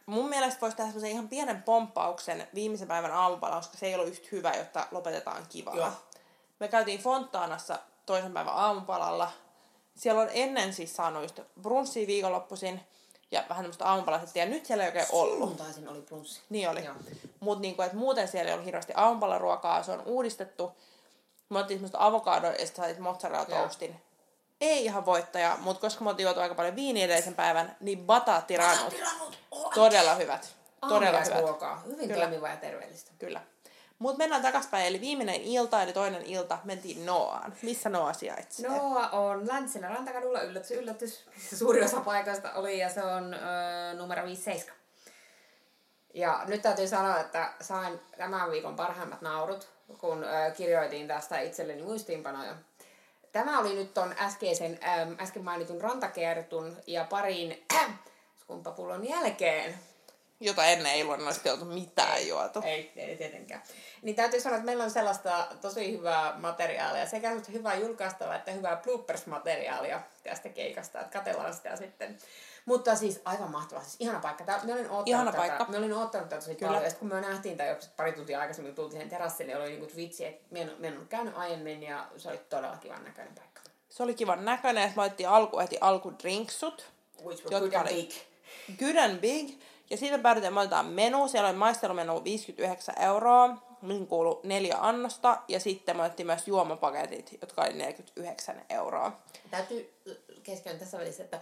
mun 0.06 0.30
mielestä 0.30 0.62
voisi 0.62 0.78
tehdä 0.78 0.90
semmoisen 0.90 1.12
ihan 1.12 1.30
pienen 1.30 1.64
pomppauksen 1.64 2.48
viimeisen 2.54 2.88
päivän 2.88 3.12
aamupala, 3.14 3.56
koska 3.56 3.78
se 3.78 3.86
ei 3.86 3.96
ollut 3.96 4.08
yhtä 4.08 4.28
hyvä, 4.32 4.54
jotta 4.54 4.88
lopetetaan 4.92 5.46
kivaa. 5.50 5.76
Joo. 5.76 5.92
Me 6.60 6.68
käytiin 6.68 7.00
Fontaanassa 7.00 7.80
toisen 8.06 8.34
päivän 8.34 8.54
aamupalalla. 8.54 9.32
Siellä 9.96 10.22
on 10.22 10.30
ennen 10.34 10.74
siis 10.74 10.96
saanut 10.96 11.24
just 11.24 11.40
brunssia 11.62 12.08
viikonloppuisin. 12.08 12.82
ja 13.32 13.44
vähän 13.50 13.64
tämmöistä 13.64 13.86
aamupalasettia. 13.86 14.44
Ja 14.44 14.50
nyt 14.50 14.66
siellä 14.66 14.84
ei 14.84 14.88
oikein 14.88 15.06
ollut. 15.12 15.38
Sunnuntaisin 15.40 15.88
oli 15.88 16.02
plunssi. 16.02 16.42
Niin 16.50 16.70
oli. 16.70 16.86
Mutta 17.40 17.62
niinku, 17.62 17.82
et 17.82 17.94
muuten 17.94 18.28
siellä 18.28 18.48
ei 18.50 18.54
ollut 18.54 18.66
hirveästi 18.66 18.94
aamupalaruokaa, 18.96 19.84
se 19.84 19.92
on 19.92 20.02
uudistettu. 20.06 20.72
Me 21.50 21.58
otettiin 21.58 21.78
semmoista 21.78 21.98
avokadoa 22.06 22.52
ja 22.52 22.58
sitten 22.66 22.76
saatiin 22.86 23.02
mozzarella 23.04 23.46
toastin. 23.46 24.02
Ei 24.62 24.86
ihan 24.86 25.06
voittaja, 25.06 25.58
mutta 25.62 25.82
koska 25.82 26.06
oltiin 26.06 26.24
juotu 26.24 26.40
aika 26.40 26.56
paljon 26.56 26.76
viiniä 26.76 27.06
edellisen 27.06 27.36
päivän, 27.36 27.76
niin 27.80 28.00
batatirannut. 28.06 28.90
Tirannut! 28.90 29.38
Oh, 29.52 29.72
Todella 29.74 30.16
hyvät. 30.16 30.56
Todella 30.90 31.22
hyvät. 31.22 31.42
ruokaa. 31.42 31.82
Hyvin 31.86 32.08
Kyllä. 32.10 32.22
toimivaa 32.22 32.50
ja 32.50 32.58
terveellistä. 32.58 33.12
Kyllä. 33.20 33.42
Mutta 34.00 34.18
mennään 34.18 34.42
takaspäin, 34.42 34.86
eli 34.86 35.02
viimeinen 35.02 35.42
ilta, 35.42 35.84
eli 35.84 35.94
toinen 35.94 36.22
ilta, 36.22 36.60
mentiin 36.64 37.06
Noaan. 37.06 37.54
Missä 37.62 37.90
Noa 37.90 38.14
sijaitsee? 38.14 38.70
Noa 38.70 39.10
on 39.10 39.48
läntisellä 39.48 39.88
rantakadulla, 39.88 40.42
yllätys, 40.42 40.72
yllätys, 40.72 41.26
suuri 41.60 41.84
osa 41.84 42.02
paikoista 42.02 42.54
oli, 42.54 42.80
ja 42.80 42.90
se 42.90 43.04
on 43.04 43.34
ö, 43.34 43.38
numero 43.98 44.24
57. 44.24 44.76
Ja 46.14 46.44
nyt 46.48 46.62
täytyy 46.62 46.88
sanoa, 46.88 47.20
että 47.20 47.54
sain 47.62 48.00
tämän 48.18 48.52
viikon 48.52 48.76
parhaimmat 48.76 49.22
naurut, 49.22 49.68
kun 49.98 50.24
ö, 50.24 50.52
kirjoitin 50.52 51.08
tästä 51.08 51.40
itselleni 51.40 51.84
muistiinpanoja. 51.84 52.56
Tämä 53.32 53.60
oli 53.60 53.76
nyt 53.76 53.94
ton 53.94 54.16
äskeisen, 54.20 54.80
äm, 54.84 55.16
äsken 55.20 55.44
mainitun 55.44 55.82
rantakertun 55.82 56.78
ja 56.88 57.04
parin 57.04 57.66
äh, 57.76 58.00
skumpapullon 58.42 59.10
jälkeen 59.10 59.76
Jota 60.40 60.66
ennen 60.66 60.94
ei 60.94 61.04
luonnollisesti 61.04 61.50
oltu 61.50 61.66
mitään 61.66 62.28
juotu. 62.28 62.62
ei, 62.66 62.92
ei 62.96 63.18
tietenkään. 63.18 63.64
Niin 64.02 64.16
täytyy 64.16 64.42
sanoa, 64.42 64.58
että 64.58 64.66
meillä 64.66 64.84
on 64.84 64.92
sellaista 64.92 65.48
tosi 65.62 65.92
hyvää 65.92 66.34
materiaalia, 66.38 67.06
sekä 67.06 67.32
hyvää 67.54 67.76
julkaistavaa 67.76 68.36
että 68.36 68.52
hyvää 68.52 68.82
bloopers-materiaalia 68.84 70.00
tästä 70.24 70.50
keikasta, 70.50 71.00
että 71.00 71.18
katsellaan 71.18 71.54
sitä 71.54 71.76
sitten. 71.76 72.18
Mutta 72.66 72.96
siis 72.96 73.22
aivan 73.26 73.52
mahtavaa, 73.52 73.84
siis 73.84 73.96
ihana 74.00 74.20
paikka. 74.20 74.44
Tää, 74.44 74.58
mä 74.64 74.74
olin 74.74 74.78
oottanut 74.78 75.08
Ihana 75.08 75.32
tätä, 75.32 75.38
paikka. 75.38 75.66
Mä 75.70 75.78
olin 75.78 75.94
oottanut 75.94 76.30
tätä 76.30 76.42
tosi 76.42 76.56
Kyllä. 76.56 76.72
paljon, 76.72 76.92
ja 76.92 76.96
kun 77.00 77.08
me 77.08 77.22
nähtiin 77.22 77.58
tämä 77.58 77.76
pari 77.98 78.12
tuntia 78.14 78.40
aikaisemmin, 78.40 78.76
kun 78.76 78.84
tultiin 78.84 79.10
terassille, 79.10 79.54
niin 79.54 79.62
oli 79.62 79.70
niinku 79.70 79.96
vitsi, 79.96 80.26
että 80.26 80.46
mä 80.52 80.60
en, 80.60 80.72
mä 80.80 80.88
en 80.88 80.94
ollut 80.94 81.10
käynyt 81.10 81.38
aiemmin, 81.38 81.84
ja 81.84 82.08
se 82.18 82.30
oli 82.30 82.38
todella 82.38 82.78
kivan 82.78 83.04
näköinen 83.04 83.36
paikka. 83.36 83.62
Se 83.90 84.04
oli 84.04 84.14
kivan 84.14 84.46
näköinen, 84.46 84.82
ja 84.82 84.88
sit 84.88 84.96
me 84.96 85.04
otettiin 85.04 85.30
alku, 85.30 85.60
heti 85.60 85.78
alkudrinksut. 85.82 86.86
Which 87.26 87.44
were 87.44 87.56
Jotka 87.56 87.78
good 87.78 87.88
and 87.88 87.96
big. 87.96 88.12
Good 88.80 88.96
and 88.96 89.20
big. 89.20 89.50
Ja 89.90 89.98
siitä 89.98 90.18
päädytään, 90.18 90.58
otetaan 90.58 90.86
menu. 90.86 91.28
Siellä 91.28 91.50
oli 91.50 91.58
maistelumenu 91.58 92.24
59 92.24 93.02
euroa, 93.02 93.50
mihin 93.82 94.08
kuului 94.08 94.40
neljä 94.44 94.78
annosta. 94.80 95.38
Ja 95.48 95.60
sitten 95.60 95.98
me 95.98 96.04
otettiin 96.04 96.28
myös 96.28 96.48
juomapaketit, 96.48 97.38
jotka 97.42 97.62
oli 97.62 97.74
49 97.74 98.66
euroa. 98.70 99.12
Täytyy 99.52 99.94
keskeyttää 100.44 100.80
tässä 100.80 100.98
välissä, 100.98 101.24
että 101.24 101.40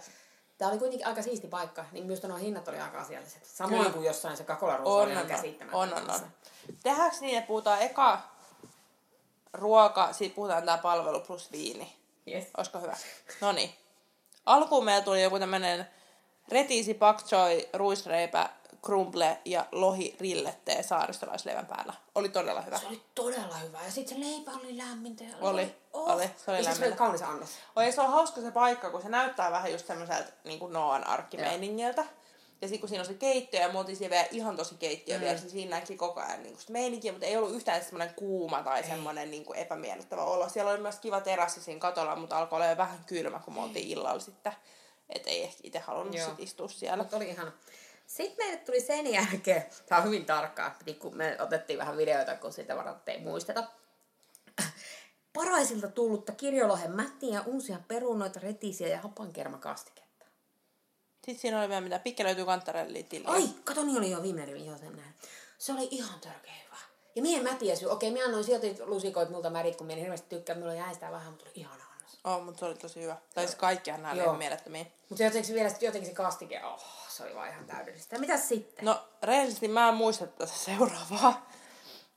tämä 0.58 0.70
oli 0.70 0.78
kuitenkin 0.78 1.06
aika 1.06 1.22
siisti 1.22 1.46
paikka, 1.46 1.84
niin 1.92 2.06
myös 2.06 2.22
nuo 2.22 2.36
hinnat 2.36 2.68
oli 2.68 2.80
aika 2.80 3.00
asialliset. 3.00 3.44
Samoin 3.44 3.78
Kyllä. 3.78 3.92
kuin 3.92 4.06
jossain 4.06 4.36
se 4.36 4.44
kakolaruusu 4.44 4.92
On, 4.92 5.02
oli 5.02 5.58
on, 5.72 5.92
on. 5.92 6.10
on. 6.10 6.20
Tehdäänkö 6.82 7.16
niin, 7.20 7.38
että 7.38 7.48
puhutaan 7.48 7.82
eka 7.82 8.18
ruoka, 9.52 10.12
sitten 10.12 10.34
puhutaan 10.34 10.64
tämä 10.64 10.78
palvelu 10.78 11.20
plus 11.20 11.52
viini. 11.52 11.96
Yes. 12.28 12.44
Olisiko 12.56 12.78
hyvä? 12.78 12.96
No 13.40 13.52
niin. 13.52 13.74
Alkuun 14.46 14.84
meillä 14.84 15.04
tuli 15.04 15.22
joku 15.22 15.38
tämmönen 15.38 15.86
retiisi, 16.48 16.94
pak 16.94 17.24
choi, 17.24 17.68
ruisreipä, 17.72 18.48
crumble 18.84 19.38
ja 19.44 19.66
lohi 19.72 20.16
rillette 20.20 20.82
saaristolaisleivän 20.82 21.66
päällä. 21.66 21.92
Oli 22.14 22.28
todella 22.28 22.60
hyvä. 22.60 22.78
Se 22.78 22.86
oli 22.86 23.02
todella 23.14 23.56
hyvä. 23.56 23.78
Ja 23.84 23.90
sitten 23.90 24.16
se 24.18 24.24
leipä 24.24 24.50
oli 24.50 24.78
lämmintä. 24.78 25.24
Ja 25.24 25.36
Oli, 25.40 25.74
oli, 25.92 26.30
se 26.36 26.50
oli 26.50 26.64
ja 26.64 26.74
se 26.74 26.86
oli 26.86 26.92
kaunis 26.92 27.22
annos. 27.22 27.48
Oi, 27.76 27.92
se 27.92 28.00
on 28.00 28.10
hauska 28.10 28.40
se 28.40 28.50
paikka, 28.50 28.90
kun 28.90 29.02
se 29.02 29.08
näyttää 29.08 29.50
vähän 29.50 29.72
just 29.72 29.86
semmoiselta 29.86 30.32
niin 30.44 30.58
kuin 30.58 30.72
Noan 30.72 31.06
arkkimeiningiltä. 31.06 32.04
Ja 32.62 32.68
sitten 32.68 32.80
kun 32.80 32.88
siinä 32.88 33.02
on 33.02 33.06
se 33.06 33.14
keittiö, 33.14 33.60
ja 33.60 33.72
me 33.72 33.78
oltiin 33.78 33.96
siellä 33.96 34.14
vielä 34.14 34.28
ihan 34.30 34.56
tosi 34.56 34.74
keittiö 34.74 35.16
mm. 35.16 35.20
vielä, 35.20 35.40
niin 35.40 35.50
siinä 35.50 35.76
näki 35.76 35.96
koko 35.96 36.20
ajan 36.20 36.42
niin 36.42 36.58
sitä 36.58 36.72
meininkiä, 36.72 37.12
mutta 37.12 37.26
ei 37.26 37.36
ollut 37.36 37.54
yhtään 37.54 37.84
semmoinen 37.84 38.14
kuuma 38.14 38.62
tai 38.62 38.82
semmoinen 38.82 39.30
niin 39.30 39.44
kuin 39.44 39.58
epämiellyttävä 39.58 40.24
olo. 40.24 40.48
Siellä 40.48 40.70
oli 40.70 40.80
myös 40.80 40.98
kiva 40.98 41.20
terassi 41.20 41.62
siinä 41.62 41.80
katolla, 41.80 42.16
mutta 42.16 42.38
alkoi 42.38 42.56
olla 42.56 42.66
jo 42.66 42.76
vähän 42.76 43.04
kylmä, 43.06 43.38
kun 43.38 43.54
me 43.54 43.62
oltiin 43.62 43.88
illalla 43.88 44.20
sitten. 44.20 44.52
Että 45.08 45.30
ei 45.30 45.42
ehkä 45.42 45.60
itse 45.62 45.78
halunnut 45.78 46.16
Joo. 46.16 46.28
sit 46.28 46.40
istua 46.40 46.68
siellä. 46.68 46.96
Mutta 46.96 47.16
oli 47.16 47.28
ihana. 47.28 47.52
Sitten 48.06 48.46
meille 48.46 48.56
tuli 48.56 48.80
sen 48.80 49.12
jälkeen, 49.12 49.64
tämä 49.86 50.00
on 50.00 50.06
hyvin 50.06 50.26
tarkkaa, 50.26 50.78
kun 50.98 51.16
me 51.16 51.36
otettiin 51.40 51.78
vähän 51.78 51.96
videoita, 51.96 52.36
kun 52.36 52.52
sitä 52.52 52.76
varat 52.76 53.08
ei 53.08 53.20
muisteta. 53.20 53.64
Paraisilta 55.32 55.88
tullutta 55.88 56.32
kirjolohen 56.32 56.90
mättiä, 56.90 57.42
uusia 57.42 57.78
perunoita, 57.88 58.40
retisiä 58.40 58.88
ja 58.88 59.00
hapankermakastiketta. 59.00 60.26
Sitten 61.24 61.38
siinä 61.38 61.60
oli 61.60 61.68
vielä 61.68 61.80
mitä, 61.80 61.98
pikki 61.98 62.24
löytyy 62.24 62.44
kantarellia 62.44 63.02
tiliä. 63.02 63.28
Ai, 63.28 63.48
kato, 63.64 63.82
niin 63.82 63.98
oli 63.98 64.10
jo 64.10 64.22
viimeinen 64.22 64.54
rivi, 64.54 64.66
joo 64.66 64.78
sen 64.78 64.96
näin. 64.96 65.14
Se 65.58 65.72
oli 65.72 65.88
ihan 65.90 66.20
törkeä 66.20 66.52
hyvä. 66.64 66.76
Ja 67.14 67.22
mie 67.22 67.38
en 67.38 67.44
mä 67.44 67.54
tiedä 67.54 67.76
syy. 67.76 67.88
Okei, 67.88 68.10
minä 68.10 68.24
annoin 68.24 68.44
sieltä 68.44 68.66
lusikoit 68.84 69.30
multa 69.30 69.50
märit, 69.50 69.76
kun 69.76 69.86
minä 69.86 69.96
en 69.96 70.00
hirveästi 70.00 70.36
tykkää. 70.36 70.56
Minulla 70.56 70.74
jäi 70.74 70.94
sitä 70.94 71.12
vähän, 71.12 71.32
mutta 71.32 71.44
oli 71.44 71.52
ihana 71.54 71.74
annos. 71.74 71.93
Oh, 72.24 72.42
mutta 72.44 72.58
se 72.60 72.64
oli 72.64 72.74
tosi 72.74 73.02
hyvä. 73.02 73.16
Tai 73.34 73.44
siis 73.46 73.56
kaikkihan 73.58 74.02
nämä 74.02 74.12
oli 74.12 74.20
Joo. 74.20 74.26
ihan 74.26 74.38
mielettömiä. 74.38 74.86
Mutta 75.08 75.22
jotenkin 75.24 75.48
se 75.48 75.54
vielä 75.54 75.70
jotenkin 75.80 76.10
se 76.10 76.14
kastike, 76.16 76.64
oh, 76.64 76.84
se 77.08 77.22
oli 77.22 77.34
vaan 77.34 77.48
ihan 77.48 77.64
täydellistä. 77.66 78.16
Ja 78.16 78.20
mitäs 78.20 78.48
sitten? 78.48 78.84
No, 78.84 79.04
rehellisesti 79.22 79.68
mä 79.68 79.88
en 79.88 79.94
muista 79.94 80.26
tätä 80.26 80.46
seuraavaa. 80.66 81.46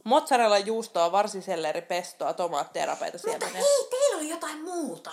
Mozzarella 0.03 0.57
juustoa, 0.57 1.11
varsiselleri, 1.11 1.81
pestoa, 1.81 2.33
tomaatteja, 2.33 2.85
rapeita 2.85 3.17
Mutta 3.17 3.31
siemeniä. 3.39 3.61
hei, 3.61 3.87
teillä 3.89 4.17
oli 4.17 4.29
jotain 4.29 4.63
muuta. 4.63 5.11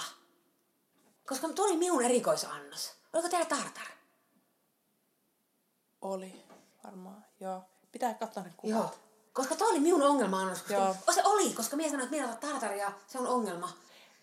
Koska 1.29 1.49
tuo 1.49 1.65
oli 1.65 1.77
minun 1.77 2.05
erikoisannos. 2.05 2.93
Oliko 3.13 3.29
teillä 3.29 3.47
tartar? 3.47 3.87
Oli, 6.03 6.45
varmaan, 6.85 7.25
joo. 7.41 7.63
Pitää 7.93 8.15
katsoa 8.15 8.43
ne 8.43 8.53
kuvat. 8.57 8.77
Joo. 8.77 8.95
Koska 9.33 9.57
tuo 9.57 9.69
oli 9.69 9.81
minun 9.81 10.03
ongelma-annos. 10.03 10.59
Koska 10.59 10.75
Joo. 10.75 10.97
Se 11.15 11.23
oli, 11.25 11.53
koska 11.53 11.77
minä 11.77 11.89
sanoin, 11.91 12.05
että 12.05 12.17
minä 12.17 12.29
otan 12.33 12.51
tartaria, 12.51 12.93
se 13.07 13.19
on 13.19 13.27
ongelma. 13.27 13.69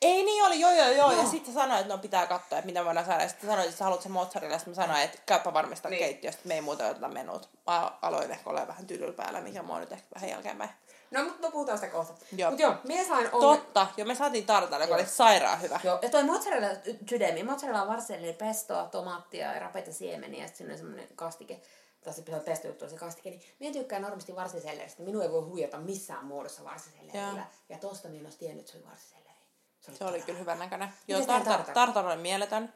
Ei 0.01 0.23
niin 0.23 0.43
oli, 0.43 0.59
joo 0.59 0.71
joo 0.71 0.87
joo. 0.87 1.11
Joo. 1.11 1.21
Ja 1.21 1.27
sitten 1.27 1.53
sanoit, 1.53 1.81
että 1.81 1.93
no 1.93 2.01
pitää 2.01 2.27
katsoa, 2.27 2.57
että 2.57 2.65
mitä 2.65 2.85
voidaan 2.85 3.05
saada. 3.05 3.23
Ja 3.23 3.29
sitten 3.29 3.49
sanoit, 3.49 3.65
että 3.67 3.77
sä 3.77 3.83
haluat 3.83 4.01
sen 4.01 4.11
mozzarella. 4.11 4.57
Sitten 4.57 4.71
mä 4.71 4.75
sanoin, 4.75 5.01
että 5.01 5.17
käypä 5.25 5.53
varmistaa 5.53 5.89
Niin. 5.91 5.99
keittiöstä, 5.99 6.41
me 6.45 6.53
ei 6.53 6.61
muuta 6.61 6.87
oteta 6.87 7.07
menut. 7.07 7.49
Mä 7.67 7.91
aloin 8.01 8.31
ehkä 8.31 8.49
olla 8.49 8.67
vähän 8.67 8.87
tylyllä 8.87 9.13
päällä, 9.13 9.41
mikä 9.41 9.63
mua 9.63 9.79
nyt 9.79 9.91
ehkä 9.91 10.07
vähän 10.15 10.29
jälkeenpäin. 10.29 10.69
No, 11.11 11.23
mutta 11.23 11.47
me 11.47 11.51
puhutaan 11.51 11.77
sitä 11.77 11.91
kohta. 11.91 12.13
Joo. 12.37 12.51
Mut 12.51 12.59
joo, 12.59 12.75
minä 12.87 13.03
sain 13.07 13.29
ongelma. 13.31 13.55
Totta, 13.55 13.87
jo 13.97 14.05
me 14.05 14.15
saatiin 14.15 14.45
tartare, 14.45 14.83
joka 14.83 14.93
Joo. 14.93 14.99
oli 15.01 15.09
sairaan 15.09 15.61
hyvä. 15.61 15.79
Joo, 15.83 15.99
ja 16.01 16.09
toi 16.09 16.23
mozzarella 16.23 16.67
sydämi, 17.09 17.43
mozzarella 17.43 17.81
on 17.81 17.87
varselli, 17.87 18.33
pestoa, 18.33 18.85
tomaattia 18.85 19.53
ja 19.53 19.59
rapeita 19.59 19.93
siemeniä, 19.93 20.41
ja 20.43 20.47
sitten 20.47 20.71
on 20.71 20.77
semmoinen 20.77 21.07
kastike, 21.15 21.61
tai 22.03 22.13
se 22.13 22.21
pitää 22.21 22.39
pesto 22.39 22.67
juttu 22.67 22.89
se 22.89 22.95
kastike, 22.97 23.29
niin 23.29 23.41
minä 23.59 23.73
tykkään 23.73 24.01
normaalisti 24.01 24.35
varsiselleristä. 24.35 25.03
Minua 25.03 25.23
ei 25.23 25.31
voi 25.31 25.41
huijata 25.41 25.77
missään 25.77 26.25
muodossa 26.25 26.63
varsisellerillä. 26.63 27.27
Joo. 27.37 27.45
Ja 27.69 27.77
tosta 27.77 28.07
minä 28.07 28.19
en 28.19 28.25
olisi 28.25 28.37
tiennyt, 28.39 28.59
että 28.59 28.71
se 28.71 28.77
oli 28.77 28.87
varsiselleri. 28.87 29.20
Se 29.81 29.91
oli 29.91 29.97
todella 29.99 30.25
kyllä 30.25 30.39
hyvän 30.39 30.59
näköinen. 30.59 30.89
Joo, 31.07 31.25
tartar, 31.25 31.63
tartar? 31.63 32.05
oli 32.05 32.15
mieletön. 32.17 32.73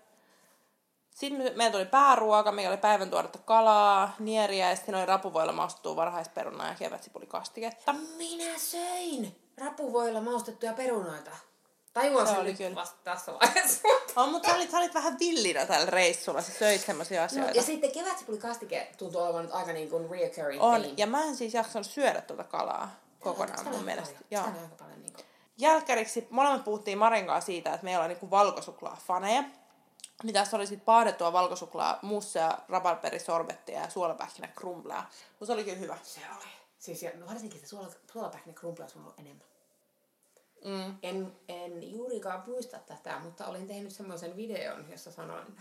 Sitten 1.16 1.42
me- 1.44 1.50
meillä 1.56 1.72
tuli 1.72 1.86
pääruoka, 1.86 2.52
mikä 2.52 2.70
oli 2.70 2.78
päivän 2.78 3.10
tuoretta 3.10 3.40
kalaa, 3.40 4.16
nieriä 4.20 4.70
ja 4.70 4.76
sitten 4.76 4.96
oli 4.96 5.06
rapuvoilla 5.06 5.52
maustettua 5.54 5.96
varhaisperunaa 5.96 6.68
ja 6.68 6.76
kevätsipulikastiketta. 6.76 7.94
Minä 8.18 8.58
söin 8.60 9.36
rapuvoilla 9.58 10.22
maustettuja 10.22 10.74
perunoita. 10.74 11.32
Tajuan 11.94 12.28
Se 12.28 12.32
sen 12.32 12.42
oli 12.42 12.50
nyt 12.50 12.58
kyllä. 12.58 12.76
vasta 12.76 12.98
tässä 13.04 13.34
vaiheessa. 13.34 13.82
On, 14.16 14.30
mutta 14.32 14.50
sä 14.50 14.56
olit, 14.56 14.72
sä 14.72 14.78
olit 14.78 14.94
vähän 14.94 15.20
villinä 15.20 15.66
tällä 15.66 15.86
reissulla, 15.86 16.42
sä 16.42 16.52
söit 16.52 16.82
semmosia 16.82 17.22
No, 17.22 17.26
asioita. 17.26 17.52
ja 17.58 17.64
sitten 17.64 17.92
kevätsipuli 17.92 18.38
kastike 18.38 18.92
tuntuu 18.98 19.22
olevan 19.22 19.42
nyt 19.46 19.54
aika 19.54 19.74
niin 19.74 19.90
kuin 19.90 20.10
reoccurring 20.10 20.64
on, 20.64 20.98
ja 20.98 21.08
mä 21.08 21.24
en 21.24 21.36
siis 21.36 21.54
jaksanut 21.54 21.88
syödä 21.88 22.22
tuota 22.22 22.44
kalaa 22.44 22.92
kokonaan 23.20 23.68
on 23.68 23.74
mun 23.76 23.84
mielestä. 23.84 24.14
paljon. 24.14 24.28
Joo. 24.32 24.44
Sitä 24.44 24.58
on 24.58 24.64
aika 24.64 24.76
paljon 24.76 25.02
niin 25.02 25.14
kuin. 25.14 25.26
Jälkäriksi 25.58 26.28
molemmat 26.30 26.64
puhuttiin 26.64 26.98
Marin 26.98 27.26
kanssa 27.26 27.46
siitä, 27.46 27.74
että 27.74 27.84
meillä 27.84 28.04
on 28.04 28.10
niinku 28.10 28.32
valkosuklaa-faneja. 28.32 29.44
Niin 30.24 30.34
tässä 30.34 30.58
oli 30.58 30.68
sitten 30.68 30.86
paadettua 30.86 31.34
valkosuklaa, 31.34 32.00
musseja, 32.02 32.60
rabarberrisorbettia 32.70 33.82
ja 33.82 33.90
suolapähkinä 33.90 34.48
krumblea. 34.48 35.04
Mutta 35.30 35.46
se 35.46 35.52
oli 35.52 35.64
kyllä 35.64 35.78
hyvä. 35.78 35.98
Se 36.04 36.22
oli. 36.38 36.46
Siis 36.80 37.04
ja 37.04 37.12
varsinkin 37.30 37.60
se 37.60 37.68
suola, 37.68 37.90
suolapähkinä 38.12 38.54
krumpli 38.54 38.84
olisi 38.84 38.98
ollut 38.98 39.20
enemmän. 39.20 39.48
Mm. 40.66 40.98
En, 41.04 41.36
en 41.48 41.92
juurikaan 41.92 42.44
muista 42.48 42.78
tätä, 42.80 43.20
mutta 43.20 43.48
olin 43.48 43.68
tehnyt 43.68 43.92
semmoisen 43.92 44.36
videon, 44.38 44.92
jossa 44.92 45.12
sanoin, 45.12 45.58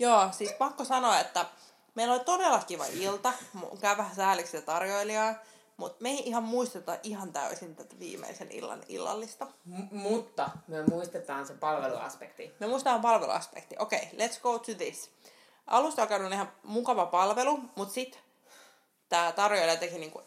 Joo, 0.00 0.28
siis 0.32 0.52
pakko 0.52 0.84
sanoa, 0.84 1.20
että 1.20 1.46
meillä 1.94 2.14
oli 2.14 2.24
todella 2.24 2.62
kiva 2.66 2.86
ilta. 2.86 3.32
Käy 3.80 3.96
vähän 3.96 4.16
sääliksi 4.16 4.62
tarjoilijaa. 4.62 5.34
Mutta 5.80 6.02
me 6.02 6.10
ei 6.10 6.28
ihan 6.28 6.42
muisteta 6.42 6.98
ihan 7.02 7.32
täysin 7.32 7.76
tätä 7.76 7.98
viimeisen 7.98 8.50
illan 8.50 8.82
illallista. 8.88 9.46
M- 9.64 9.96
mutta 9.96 10.50
me 10.68 10.82
muistetaan 10.82 11.46
se 11.46 11.54
palveluaspekti. 11.54 12.54
Me 12.60 12.66
muistetaan 12.66 13.00
palveluaspekti. 13.00 13.76
Okei, 13.78 13.98
okay, 14.12 14.26
let's 14.26 14.40
go 14.40 14.58
to 14.58 14.74
this. 14.74 15.10
Alusta 15.66 16.02
alkaen 16.02 16.24
oli 16.24 16.34
ihan 16.34 16.52
mukava 16.62 17.06
palvelu, 17.06 17.60
mutta 17.76 17.94
sitten 17.94 18.20
tämä 19.08 19.32
tarjoilija 19.32 19.76
teki 19.76 19.98
niinku 19.98 20.22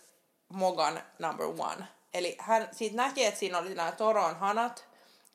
Mogan 0.50 1.04
number 1.20 1.46
one. 1.46 1.88
Eli 2.14 2.36
hän 2.40 2.70
siitä 2.72 2.96
näki, 2.96 3.26
että 3.26 3.40
siinä 3.40 3.58
oli 3.58 3.76
nämä 3.76 3.92
Toron 3.92 4.36
hanat, 4.36 4.86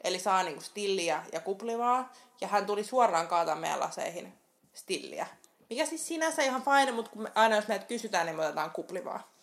eli 0.04 0.18
saa 0.18 0.42
niinku 0.42 0.62
stilliä 0.62 1.24
ja 1.32 1.40
kuplivaa, 1.40 2.12
ja 2.40 2.48
hän 2.48 2.66
tuli 2.66 2.84
suoraan 2.84 3.28
kaataa 3.28 3.54
meidän 3.54 3.80
laseihin 3.80 4.38
stilliä. 4.74 5.26
Mikä 5.70 5.86
siis 5.86 6.08
sinänsä 6.08 6.42
ihan 6.42 6.62
fine, 6.62 6.92
mutta 6.92 7.10
aina 7.34 7.56
jos 7.56 7.68
meitä 7.68 7.84
kysytään, 7.84 8.26
niin 8.26 8.36
me 8.36 8.44
otetaan 8.44 8.70
kuplivaa. 8.70 9.37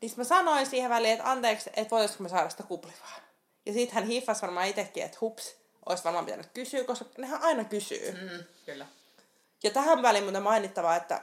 Niin 0.00 0.12
mä 0.16 0.24
sanoin 0.24 0.66
siihen 0.66 0.90
väliin, 0.90 1.12
että 1.12 1.30
anteeksi, 1.30 1.70
että 1.76 1.90
voitaisiko 1.90 2.22
me 2.22 2.28
saada 2.28 2.48
sitä 2.48 2.62
kuplivaa. 2.62 3.20
Ja 3.66 3.72
sitten 3.72 3.94
hän 3.94 4.06
hiffasi 4.06 4.42
varmaan 4.42 4.66
itsekin, 4.66 5.02
että 5.02 5.18
hups, 5.20 5.56
olisi 5.86 6.04
varmaan 6.04 6.24
pitänyt 6.24 6.48
kysyä, 6.54 6.84
koska 6.84 7.04
nehän 7.18 7.42
aina 7.42 7.64
kysyy. 7.64 8.12
Mm, 8.12 8.44
kyllä. 8.66 8.86
Ja 9.62 9.70
tähän 9.70 10.02
väliin 10.02 10.24
muuten 10.24 10.42
mainittavaa, 10.42 10.96
että 10.96 11.22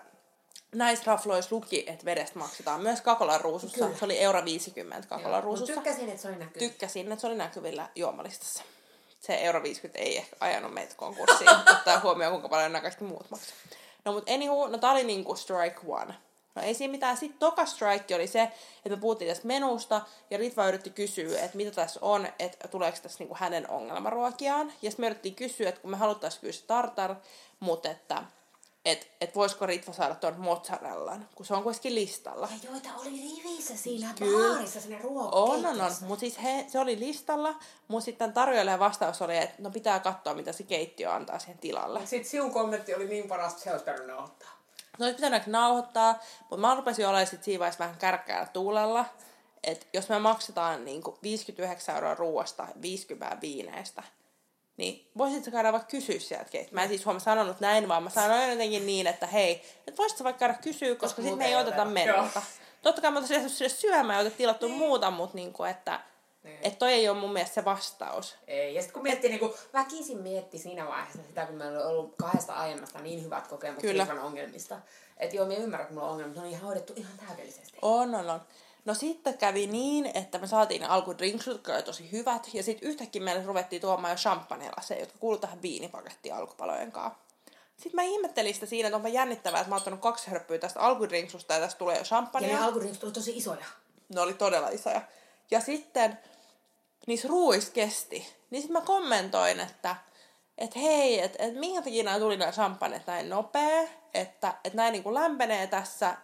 näissä 0.76 1.04
rafloissa 1.06 1.56
luki, 1.56 1.84
että 1.88 2.06
vedestä 2.06 2.40
maksetaan 2.40 2.82
myös 2.82 3.02
Kakolan 3.02 3.42
ruusussa. 3.42 3.78
Kyllä. 3.78 3.98
Se 3.98 4.06
oli 4.06 4.20
euro 4.20 4.46
50 4.46 5.08
Kakolan 5.08 5.44
ruusussa. 5.44 5.74
Mut 5.74 5.84
tykkäsin, 5.84 6.10
että 6.10 6.22
se 6.22 6.28
oli 6.28 6.36
näkyy. 6.36 6.60
Tykkäsin, 6.60 7.12
että 7.12 7.22
se 7.22 7.28
oli 7.28 7.36
näkyvillä 7.36 7.90
juomalistassa. 7.96 8.64
Se 9.20 9.36
euro 9.36 9.64
50 9.64 10.00
ei 10.00 10.18
ehkä 10.18 10.36
ajanut 10.40 10.74
meitä 10.74 10.96
konkurssiin, 10.96 11.50
ottaa 11.78 12.00
huomioon 12.00 12.32
kuinka 12.32 12.50
paljon 12.50 12.72
nämä 12.72 12.82
kaikki 12.82 13.04
muut 13.04 13.30
maksaa. 13.32 13.56
No 14.06 14.12
mut 14.12 14.30
anywho, 14.30 14.68
no 14.68 14.78
tää 14.78 14.92
oli 14.92 15.04
niinku 15.04 15.36
strike 15.36 15.80
one. 15.88 16.14
No 16.56 16.62
ei 16.62 16.74
siinä 16.74 16.92
mitään. 16.92 17.18
Sitten 17.18 17.40
toka 17.40 17.66
strike 17.66 18.16
oli 18.16 18.28
se, 18.28 18.42
että 18.42 18.90
me 18.90 18.98
puhuttiin 18.98 19.30
tästä 19.30 19.48
menusta, 19.48 20.02
ja 20.30 20.38
Ritva 20.38 20.68
yritti 20.68 20.90
kysyä, 20.90 21.40
että 21.42 21.58
mitä 21.58 21.72
tässä 21.72 22.00
on, 22.04 22.28
että 22.40 22.68
tuleeko 22.68 22.98
tässä 23.02 23.20
niinku 23.20 23.36
hänen 23.40 23.70
ongelmaruokiaan. 23.70 24.74
Ja 24.82 24.92
sitten 24.92 25.04
me 25.04 25.08
yritettiin 25.08 25.36
kysyä, 25.36 25.70
että 25.70 25.82
kun 25.82 25.92
me 25.92 25.98
haluttaisiin 25.98 26.42
kyllä 26.42 26.54
se 26.54 26.64
tartar, 26.66 27.16
mutta 27.60 27.90
että 27.90 28.24
et, 28.86 29.08
et 29.22 29.36
voisiko 29.36 29.66
Ritva 29.66 29.94
saada 29.94 30.16
tuon 30.16 30.40
mozzarellan, 30.40 31.30
kun 31.36 31.46
se 31.46 31.54
on 31.54 31.64
kuitenkin 31.64 31.96
listalla. 31.96 32.50
Ja 32.64 32.72
joita 32.72 32.90
oli 33.02 33.10
rivissä 33.10 33.78
siinä 33.78 34.14
Kyllä. 34.20 34.54
baarissa, 34.54 34.82
sinne 34.82 34.96
On, 34.96 35.02
ruokakeittiössä. 35.04 35.86
on, 35.86 35.92
on. 36.04 36.08
Mutta 36.08 36.20
siis 36.20 36.44
he, 36.44 36.66
se 36.68 36.80
oli 36.80 37.00
listalla, 37.00 37.56
mutta 37.88 38.06
sitten 38.06 38.34
tarjoilijan 38.34 38.80
vastaus 38.80 39.22
oli, 39.22 39.38
että 39.38 39.56
no 39.58 39.70
pitää 39.70 40.00
katsoa, 40.00 40.34
mitä 40.34 40.52
se 40.52 40.64
keittiö 40.64 41.14
antaa 41.14 41.40
siihen 41.40 41.58
tilalle. 41.58 42.06
Sitten 42.06 42.32
siun 42.32 42.52
kommentti 42.52 42.96
oli 42.96 43.08
niin 43.08 43.28
paras, 43.28 43.52
että 43.52 43.64
se 43.64 43.72
olisi 43.72 44.12
ottaa. 44.12 44.55
No 45.00 45.06
olisi 45.06 45.16
pitänyt 45.16 45.48
nauhoittaa, 45.48 46.20
mutta 46.40 46.58
mä 46.58 46.76
rupesin 46.76 47.08
olemaan 47.08 47.28
sit 47.28 47.44
siinä 47.44 47.60
vaiheessa 47.60 47.84
vähän 47.84 47.98
kärkkäällä 47.98 48.48
tuulella. 48.54 49.06
Että 49.64 49.86
jos 49.94 50.10
me 50.10 50.20
maksetaan 50.20 50.86
niin 50.86 51.04
59 51.24 51.96
euroa 51.96 52.16
ruoasta 52.16 52.68
50 52.82 53.38
viineistä, 53.42 54.04
niin 54.78 55.12
voisitko 55.18 55.52
käydä 55.52 55.72
vaikka 55.72 55.88
kysyä 55.88 56.20
sieltä 56.20 56.50
keitä? 56.50 56.76
Mä 56.76 56.84
en 56.84 56.90
siis 56.90 57.06
huomaa 57.06 57.20
sanonut 57.20 57.60
näin, 57.60 57.88
vaan 57.88 58.04
mä 58.04 58.10
sanoin 58.10 58.50
jotenkin 58.50 58.86
niin, 58.86 59.08
että 59.08 59.28
hei, 59.28 59.64
että 59.88 59.98
voisitko 59.98 60.24
vaikka 60.24 60.40
käydä 60.40 60.54
kysyä, 60.54 60.96
koska, 60.96 61.22
sitten 61.22 61.38
me 61.38 61.46
ei 61.46 61.56
oteta 61.56 61.86
menulta. 61.86 62.42
Totta 62.82 63.02
kai 63.02 63.12
mä 63.12 63.18
otan 63.20 63.28
sinne 63.28 63.50
sinne 63.50 63.70
syömään 63.70 64.18
ja 64.18 64.22
otet 64.22 64.38
tilattu 64.38 64.70
muuta, 64.70 65.12
mutta 65.12 65.36
niinku, 65.36 65.64
että 65.64 66.00
Niin. 66.46 66.60
et 66.62 66.80
toi 66.80 66.94
ei 66.94 67.10
ole 67.10 67.20
mun 67.20 67.34
mielestä 67.34 67.54
se 67.56 67.66
vastaus. 67.66 68.36
Ei. 68.48 68.76
Ja 68.76 68.82
sitten 68.82 68.94
kun 68.94 69.04
miettii, 69.04 69.30
niin 69.30 69.40
kuin, 69.40 69.54
väkisin 69.74 70.18
mietti 70.18 70.58
siinä 70.58 70.88
vaiheessa 70.88 71.24
sitä, 71.28 71.46
kun 71.46 71.56
meillä 71.56 71.80
on 71.80 71.88
ollut 71.88 72.14
kahdesta 72.18 72.54
aiemmasta 72.54 73.00
niin 73.00 73.24
hyvät 73.24 73.48
kokemukset 73.48 73.90
Kyllä. 73.92 74.08
Ongelmista. 74.24 74.80
Että 75.18 75.36
joo, 75.36 75.46
minä 75.46 75.64
ymmärrän, 75.64 75.84
että 75.86 75.94
mulla 75.94 76.08
on 76.08 76.12
ongelmia, 76.12 76.28
mutta 76.28 76.42
ne 76.42 76.48
on 76.48 76.54
ihan 76.54 76.66
hoidettu 76.66 76.94
ihan 76.96 77.12
täydellisesti. 77.28 77.78
On, 77.82 78.16
on, 78.16 78.30
on. 78.30 78.42
No 78.86 78.94
sitten 78.94 79.38
kävi 79.38 79.68
niin, 79.68 80.12
että 80.14 80.38
me 80.38 80.48
saatiin 80.48 80.82
ne 80.82 80.88
alkudrinksut, 80.88 81.54
jotka 81.54 81.74
oli 81.74 81.84
tosi 81.84 82.12
hyvät, 82.12 82.50
ja 82.54 82.64
sitten 82.64 82.90
yhtäkkiä 82.90 83.22
meille 83.22 83.46
ruvettiin 83.46 83.82
tuomaan 83.82 84.12
jo 84.12 84.18
champagnelaseja, 84.18 85.00
jotka 85.00 85.18
kuuluu 85.20 85.40
tähän 85.40 85.62
viinipakettiin 85.62 86.36
alkupalojen 86.36 86.92
kanssa. 86.92 87.20
Sitten 87.78 87.96
mä 87.96 88.04
ihmettelin 88.04 88.54
sitä 88.54 88.66
siinä, 88.66 88.88
että 88.88 88.96
onpa 88.96 89.10
jännittävää, 89.10 89.60
että 89.60 89.70
mä 89.70 89.76
oon 89.76 89.80
ottanut 89.82 90.00
kaksi 90.00 90.30
hörppyä 90.32 90.58
tästä 90.58 90.80
alkudrinksusta 90.80 91.54
ja 91.54 91.60
tästä 91.60 91.78
tulee 91.80 91.96
jo 91.96 92.00
Ja 92.00 92.06
champagnea. 92.06 92.58
ne 92.60 92.66
alkudrinksit 92.66 93.04
oli 93.04 93.12
tosi 93.12 93.38
isoja. 93.38 93.66
Ne 94.10 94.22
oli 94.22 94.34
todella 94.34 94.70
isoja. 94.70 95.02
Ja 95.52 95.60
sitten 95.62 96.20
niissä 97.06 97.28
ruuissa 97.28 97.74
kesti. 97.74 98.36
Niin 98.50 98.62
sitten 98.62 98.82
mä 98.82 98.86
kommentoin, 98.86 99.60
että 99.60 99.96
et 100.58 100.76
hei, 100.76 101.20
että 101.20 101.44
et 101.44 101.56
minkä 101.56 101.82
takia 101.82 102.04
nämä 102.04 102.20
tuli 102.20 102.38
nämä 102.38 102.52
champagnet 102.52 103.08
näin 103.08 103.30
nopea, 103.30 103.88
että 104.14 104.54
et 104.64 104.74
näin 104.74 104.92
niinku 104.92 105.14
lämpenee 105.14 105.68
tässä 105.68 106.18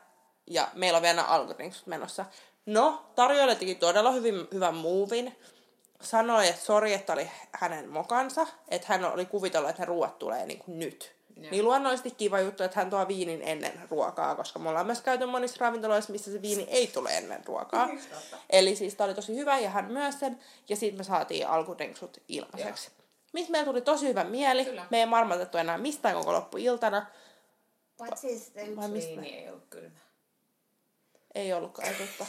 ja 0.47 0.67
meillä 0.73 0.97
on 0.97 1.03
vielä 1.03 1.15
nämä 1.15 1.41
menossa. 1.85 2.25
No, 2.65 3.05
tarjoilija 3.15 3.55
teki 3.55 3.75
todella 3.75 4.11
hyvin, 4.11 4.47
hyvän 4.53 4.75
muuvin. 4.75 5.37
Sanoi, 6.01 6.47
että 6.47 6.65
sori, 6.65 6.93
että 6.93 7.13
oli 7.13 7.31
hänen 7.51 7.89
mokansa, 7.89 8.47
että 8.67 8.87
hän 8.89 9.05
oli 9.05 9.25
kuvitellut, 9.25 9.69
että 9.69 9.81
ne 9.81 9.85
ruoat 9.85 10.19
tulee 10.19 10.45
niinku 10.45 10.65
nyt. 10.67 11.20
Joo. 11.35 11.51
Niin 11.51 11.65
luonnollisesti 11.65 12.11
kiva 12.11 12.39
juttu, 12.39 12.63
että 12.63 12.79
hän 12.79 12.89
tuo 12.89 13.07
viinin 13.07 13.41
ennen 13.41 13.81
ruokaa, 13.89 14.35
koska 14.35 14.59
me 14.59 14.69
ollaan 14.69 14.85
myös 14.85 15.01
käyty 15.01 15.25
monissa 15.25 15.57
ravintoloissa, 15.59 16.11
missä 16.11 16.31
se 16.31 16.41
viini 16.41 16.67
ei 16.69 16.87
tule 16.87 17.17
ennen 17.17 17.45
ruokaa. 17.45 17.87
Totta. 17.87 18.37
Eli 18.49 18.75
siis 18.75 18.95
tää 18.95 19.05
oli 19.05 19.13
tosi 19.13 19.35
hyvä 19.35 19.59
ja 19.59 19.69
hän 19.69 19.91
myös 19.91 20.19
sen. 20.19 20.39
Ja 20.69 20.75
sitten 20.75 20.97
me 20.97 21.03
saatiin 21.03 21.47
alkudrinksut 21.47 22.17
ilmaiseksi. 22.27 22.91
Mistä 23.33 23.51
meillä 23.51 23.65
tuli 23.65 23.81
tosi 23.81 24.07
hyvä 24.07 24.23
mieli. 24.23 24.65
Kyllä. 24.65 24.85
Me 24.89 24.99
ei 24.99 25.05
marmatettu 25.05 25.57
enää 25.57 25.77
mistään 25.77 26.15
koko 26.15 26.33
loppuiltana. 26.33 27.05
Paitsi 27.97 28.39
sitten 28.39 28.75
Vai 28.75 28.85
yksi 28.85 28.91
mistä? 28.91 29.21
viini 29.21 29.37
ei 29.37 29.49
ollut 29.49 29.65
kylmä. 29.69 29.99
Ei 31.35 31.53
ollutkaan 31.53 31.95
totta. 31.95 32.25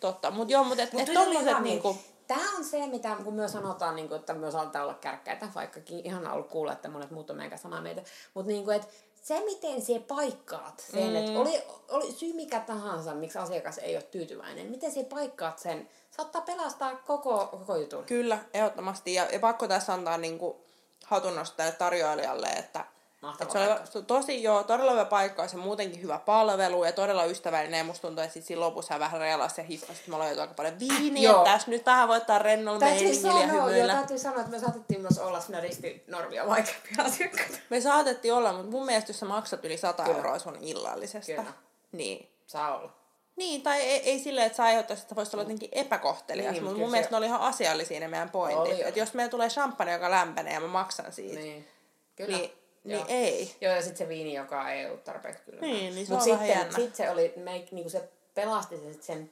Totta, 0.00 0.30
mutta 0.30 0.52
joo, 0.52 0.64
mutta 0.64 0.82
et, 0.82 0.92
Mut 0.92 1.08
et 1.08 1.14
tommoset 1.14 1.58
niinku... 1.58 1.98
Tämä 2.26 2.56
on 2.56 2.64
se, 2.64 2.86
mitä 2.86 3.16
kun 3.24 3.34
myös 3.34 3.52
sanotaan, 3.52 3.96
niin 3.96 4.08
kuin, 4.08 4.20
että 4.20 4.34
myös 4.34 4.54
aletaan 4.54 4.84
olla 4.84 4.94
kärkkäitä, 4.94 5.48
vaikkakin 5.54 6.06
ihan 6.06 6.32
ollut 6.32 6.48
kuulla, 6.48 6.72
että 6.72 6.88
monet 6.88 7.10
muut 7.10 7.30
on 7.30 7.36
meidän 7.36 7.58
samaa 7.58 7.80
mieltä. 7.80 8.02
Mutta 8.34 8.52
niin 8.52 8.64
kuin, 8.64 8.76
että 8.76 8.88
se, 9.22 9.44
miten 9.44 9.82
se 9.82 9.98
paikkaat 10.08 10.84
sen, 10.92 11.10
mm. 11.10 11.16
että 11.16 11.38
oli, 11.38 11.62
oli 11.88 12.12
syy 12.12 12.32
mikä 12.32 12.60
tahansa, 12.60 13.14
miksi 13.14 13.38
asiakas 13.38 13.78
ei 13.78 13.96
ole 13.96 14.02
tyytyväinen, 14.02 14.66
miten 14.66 14.92
se 14.92 15.04
paikkaat 15.04 15.58
sen, 15.58 15.88
saattaa 16.10 16.42
pelastaa 16.42 16.96
koko, 16.96 17.46
koko 17.46 17.76
jutun. 17.76 18.04
Kyllä, 18.04 18.38
ehdottomasti. 18.54 19.14
Ja, 19.14 19.24
ja 19.32 19.40
pakko 19.40 19.68
tässä 19.68 19.92
antaa 19.92 20.18
niinku 20.18 20.64
hatunnosta 21.04 21.56
tälle 21.56 21.72
tarjoilijalle, 21.72 22.46
että 22.46 22.84
Mahtava 23.24 23.50
se 23.52 23.58
oli 23.58 23.68
paikka. 23.68 24.02
tosi 24.06 24.42
joo, 24.42 24.62
todella 24.62 24.90
hyvä 24.90 25.04
paikka 25.04 25.42
ja 25.42 25.48
se 25.48 25.56
muutenkin 25.56 26.02
hyvä 26.02 26.18
palvelu 26.18 26.84
ja 26.84 26.92
todella 26.92 27.24
ystävällinen. 27.24 27.78
Ja 27.78 27.84
musta 27.84 28.02
tuntuu, 28.08 28.24
että 28.24 28.34
sit 28.34 28.44
siinä 28.44 28.60
lopussa 28.60 28.94
hän 28.94 29.00
vähän 29.00 29.20
reilasi 29.20 29.60
ja 29.60 29.64
hiffasi, 29.66 29.92
että 29.92 30.10
me 30.10 30.16
ollaan 30.16 30.40
aika 30.40 30.54
paljon 30.54 30.78
viiniä. 30.78 31.30
Joo. 31.30 31.44
Tässä 31.44 31.70
nyt 31.70 31.86
vähän 31.86 32.08
voittaa 32.08 32.38
rennolla 32.38 32.78
meiningillä 32.80 33.40
ja 33.40 33.46
joo, 33.54 33.66
hymyillä. 33.66 33.92
täytyy 33.94 34.18
sanoa, 34.18 34.38
että 34.40 34.50
me 34.52 34.58
saatettiin 34.58 35.00
myös 35.00 35.18
olla 35.18 35.40
siinä 35.40 35.60
ristinormia 35.60 36.46
vaikeampia 36.46 37.04
asiakkaita. 37.06 37.58
Me 37.70 37.80
saatettiin 37.80 38.34
olla, 38.34 38.52
mutta 38.52 38.70
mun 38.70 38.86
mielestä 38.86 39.10
jos 39.10 39.20
sä 39.20 39.26
maksat 39.26 39.64
yli 39.64 39.76
100 39.76 40.02
Kyllä. 40.02 40.16
euroa 40.16 40.38
sun 40.38 40.56
illallisesta, 40.60 41.32
Kyllä. 41.32 41.52
niin 41.92 42.28
Saa 42.46 42.78
olla. 42.78 42.92
Niin, 43.36 43.62
tai 43.62 43.80
ei, 43.80 44.00
ei 44.10 44.18
silleen, 44.18 44.46
että 44.46 44.56
sä 44.56 44.62
aiheuttaisi, 44.64 45.02
että 45.02 45.14
voisi 45.14 45.36
olla 45.36 45.42
jotenkin 45.42 45.68
epäkohtelias, 45.72 46.52
Niin, 46.52 46.62
mutta 46.64 46.78
mun 46.78 46.88
se- 46.88 46.90
mielestä 46.90 47.10
ne 47.10 47.16
oli 47.16 47.26
ihan 47.26 47.40
asiallisia 47.40 48.00
ne 48.00 48.08
meidän 48.08 48.30
pointit. 48.30 48.80
Että 48.86 49.00
jos 49.00 49.14
meillä 49.14 49.30
tulee 49.30 49.48
champagne, 49.48 49.92
joka 49.92 50.10
lämpenee 50.10 50.54
ja 50.54 50.60
mä 50.60 50.66
maksan 50.66 51.12
siitä, 51.12 51.34
niin, 51.34 51.44
Niin. 51.44 51.68
Kyllä. 52.16 52.36
niin, 52.38 52.52
niin 52.84 52.98
Joo. 52.98 53.06
ei. 53.08 53.56
Joo, 53.60 53.74
ja 53.74 53.82
sitten 53.82 53.98
se 53.98 54.08
viini, 54.08 54.34
joka 54.34 54.70
ei 54.70 54.86
ollut 54.86 55.04
tarpeeksi 55.04 55.42
kylmä. 55.44 55.60
Niin, 55.60 55.94
niin 55.94 56.06
se 56.06 56.12
Mut 56.12 56.22
on 56.22 56.28
sitten. 56.28 56.74
Sitten 56.74 56.96
se 56.96 57.10
oli, 57.10 57.32
me, 57.36 57.64
niinku 57.70 57.90
se 57.90 58.08
pelasti 58.34 58.76
se, 58.76 58.92
sit 58.92 59.02
sen 59.02 59.30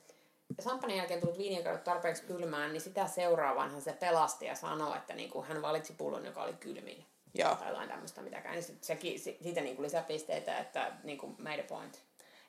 Sampanin 0.60 0.96
jälkeen 0.96 1.20
tullut 1.20 1.38
viini, 1.38 1.56
joka 1.56 1.78
tarpeeksi 1.78 2.22
kylmään, 2.22 2.72
niin 2.72 2.80
sitä 2.80 3.06
seuraavanhan 3.06 3.82
se 3.82 3.92
pelasti 3.92 4.46
ja 4.46 4.54
sanoi, 4.54 4.96
että 4.96 5.14
niinku 5.14 5.42
hän 5.42 5.62
valitsi 5.62 5.92
pullon, 5.92 6.26
joka 6.26 6.42
oli 6.42 6.52
kylmin. 6.52 7.04
Joo. 7.34 7.56
Tai 7.56 7.68
jotain 7.68 7.88
tämmöistä 7.88 8.22
mitäkään. 8.22 8.54
Niin 8.54 8.62
sit 8.64 8.84
sekin, 8.84 9.20
si- 9.20 9.38
siitä 9.42 9.60
niinku 9.60 9.82
lisäpisteitä, 9.82 10.58
että 10.58 10.92
niinku 11.02 11.34
made 11.38 11.60
a 11.60 11.64
point. 11.68 12.02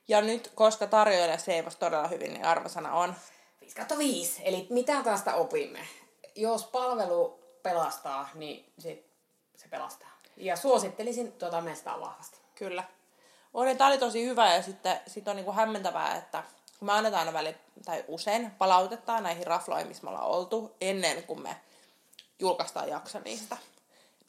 Ja 0.08 0.22
nyt, 0.22 0.52
koska 0.56 0.88
tarjoilija 0.88 1.38
seivasi 1.38 1.78
todella 1.78 2.08
hyvin, 2.08 2.34
niin 2.34 2.46
arvosana 2.46 2.94
on 2.94 3.14
5 3.62 3.76
kautta 3.76 3.98
5. 3.98 4.42
Eli 4.46 4.68
mitä 4.70 5.04
tästä 5.04 5.36
opimme? 5.36 5.80
Jos 6.36 6.66
palvelu 6.66 7.40
pelastaa, 7.64 8.30
niin 8.34 8.74
sit 8.80 9.06
se 9.56 9.68
pelastaa. 9.68 10.13
Ja 10.38 10.56
suosittelisin 10.56 11.32
tuota 11.32 11.62
mestaa 11.62 12.00
vahvasti. 12.00 12.38
Kyllä. 12.56 12.84
Ja 13.70 13.76
tää 13.76 13.88
oli 13.88 13.98
tosi 13.98 14.26
hyvä 14.26 14.54
ja 14.54 14.62
sitten 14.62 15.00
sit 15.08 15.28
on 15.28 15.36
niinku 15.36 15.52
hämmentävää, 15.52 16.16
että 16.16 16.44
kun 16.80 16.86
me 16.86 16.92
annetaan 16.94 17.20
aina 17.20 17.34
väli, 17.34 17.56
tai 17.86 18.04
usein 18.08 18.52
palautetta 18.52 19.22
näihin 19.22 19.48
rafloihin, 19.48 19.88
missä 19.88 20.04
me 20.04 20.10
ollaan 20.10 20.28
oltu 20.28 20.76
ennen 20.82 21.24
kuin 21.24 21.42
me 21.42 21.56
julkaistaan 22.40 22.90
jakso 22.90 23.20
niistä. 23.20 23.58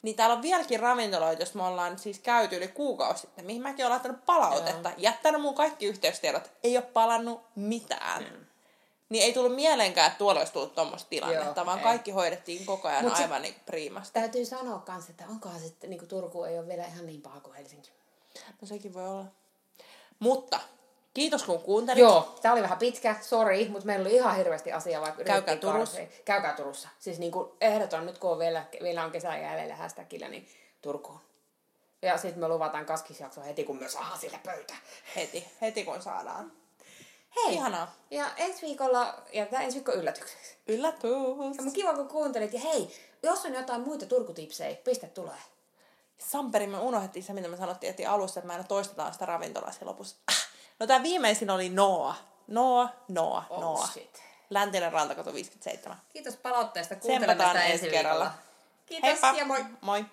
Niin 0.01 0.15
täällä 0.15 0.35
on 0.35 0.41
vieläkin 0.41 0.79
ravintoloita, 0.79 1.41
jos 1.41 1.53
me 1.53 1.63
ollaan 1.63 1.99
siis 1.99 2.19
käyty 2.19 2.57
yli 2.57 2.67
kuukausi 2.67 3.21
sitten, 3.21 3.45
mihin 3.45 3.61
mäkin 3.61 3.85
olen 3.85 3.91
laittanut 3.91 4.25
palautetta, 4.25 4.91
jättänyt 4.97 5.41
mun 5.41 5.55
kaikki 5.55 5.85
yhteystiedot, 5.85 6.51
ei 6.63 6.77
ole 6.77 6.85
palannut 6.85 7.41
mitään. 7.55 8.23
Mm. 8.23 8.45
Niin 9.09 9.23
ei 9.23 9.33
tullut 9.33 9.55
mieleenkään, 9.55 10.07
että 10.07 10.17
tuolla 10.17 10.39
olisi 10.39 10.53
tullut 10.53 10.75
tuommoista 10.75 11.09
tilannetta, 11.09 11.59
Joo, 11.59 11.65
vaan 11.65 11.77
ei. 11.77 11.83
kaikki 11.83 12.11
hoidettiin 12.11 12.65
koko 12.65 12.87
ajan 12.87 13.03
Mut 13.03 13.13
aivan 13.13 13.41
niin 13.41 13.55
priimasta. 13.65 14.19
Täytyy 14.19 14.45
sanoa 14.45 14.79
kans, 14.79 15.09
että 15.09 15.23
onkohan 15.29 15.59
sitten 15.59 15.89
niin 15.89 16.07
Turku 16.07 16.43
ei 16.43 16.59
ole 16.59 16.67
vielä 16.67 16.85
ihan 16.85 17.05
niin 17.05 17.21
paha 17.21 17.39
kuin 17.39 17.55
Helsinki. 17.55 17.91
No 18.61 18.67
sekin 18.67 18.93
voi 18.93 19.07
olla. 19.07 19.25
Mutta 20.19 20.59
kiitos 21.13 21.43
kun 21.43 21.59
kuuntelit. 21.61 22.01
Joo, 22.01 22.35
tää 22.41 22.53
oli 22.53 22.61
vähän 22.61 22.77
pitkä, 22.77 23.15
sori, 23.21 23.69
mutta 23.69 23.85
meillä 23.85 24.03
oli 24.03 24.15
ihan 24.15 24.35
hirveästi 24.35 24.71
asiaa, 24.71 25.01
vaikka 25.01 25.23
Käykää 25.23 25.55
Turussa. 25.55 25.97
karsia. 25.97 26.23
Käykää 26.25 26.53
Turussa. 26.53 26.89
Siis 26.99 27.19
niin 27.19 27.31
kuin 27.31 27.49
ehdoton, 27.61 28.05
nyt 28.05 28.17
kun 28.17 28.31
on 28.31 28.39
vielä, 28.39 28.65
vielä 28.83 29.03
on 29.03 29.11
kesä 29.11 29.37
jäljellä 29.37 29.75
hashtagillä, 29.75 30.27
niin 30.27 30.47
Turkuun. 30.81 31.19
Ja 32.01 32.17
sitten 32.17 32.39
me 32.39 32.47
luvataan 32.47 32.85
kaskisjakso 32.85 33.41
heti, 33.41 33.63
kun 33.63 33.79
me 33.79 33.89
saadaan 33.89 34.19
sille 34.19 34.39
pöytä. 34.45 34.73
Heti, 35.15 35.45
heti 35.61 35.83
kun 35.85 36.01
saadaan. 36.01 36.51
Hei! 37.35 37.53
Ihanaa. 37.53 37.91
Ja 38.11 38.25
ensi 38.37 38.61
viikolla, 38.61 39.15
ja 39.33 39.45
tämä 39.45 39.63
ensi 39.63 39.75
viikko 39.75 39.91
yllätykseksi. 39.91 40.57
Yllätys. 40.67 41.65
Ja 41.65 41.71
kiva, 41.73 41.93
kun 41.93 42.07
kuuntelit. 42.07 42.53
Ja 42.53 42.59
hei, 42.59 42.95
jos 43.23 43.45
on 43.45 43.53
jotain 43.53 43.81
muita 43.81 44.05
Turkutipsejä, 44.05 44.75
pistä 44.75 45.07
tulee. 45.07 45.37
Samperi, 46.17 46.67
me 46.67 46.77
unohdettiin 46.79 47.23
se, 47.23 47.33
mitä 47.33 47.47
me 47.47 47.57
sanottiin 47.57 47.89
että 47.89 48.11
alussa, 48.11 48.39
että 48.39 48.47
mä 48.53 48.59
en 48.59 48.67
toistetaan 48.67 49.13
sitä 49.13 49.25
ravintolaa 49.25 49.71
siinä 49.71 49.85
lopussa. 49.87 50.15
Ah. 50.27 50.47
No 50.79 50.87
tää 50.87 51.03
viimeisin 51.03 51.49
oli 51.49 51.69
Noa. 51.69 52.15
Noa, 52.47 52.89
Noa, 53.07 53.43
Oh, 53.49 53.61
Noa. 53.61 53.87
shit. 53.87 54.21
Läntinen 54.49 54.91
rantakatu 54.93 55.33
57. 55.33 55.97
Kiitos 56.09 56.35
palautteesta. 56.35 56.95
Sitä 57.01 57.63
ensi 57.63 57.89
kerralla. 57.89 58.31
Kiitos 58.85 59.07
Heippa! 59.09 59.33
ja 59.37 59.45
moi! 59.45 59.65
Moi! 59.81 60.05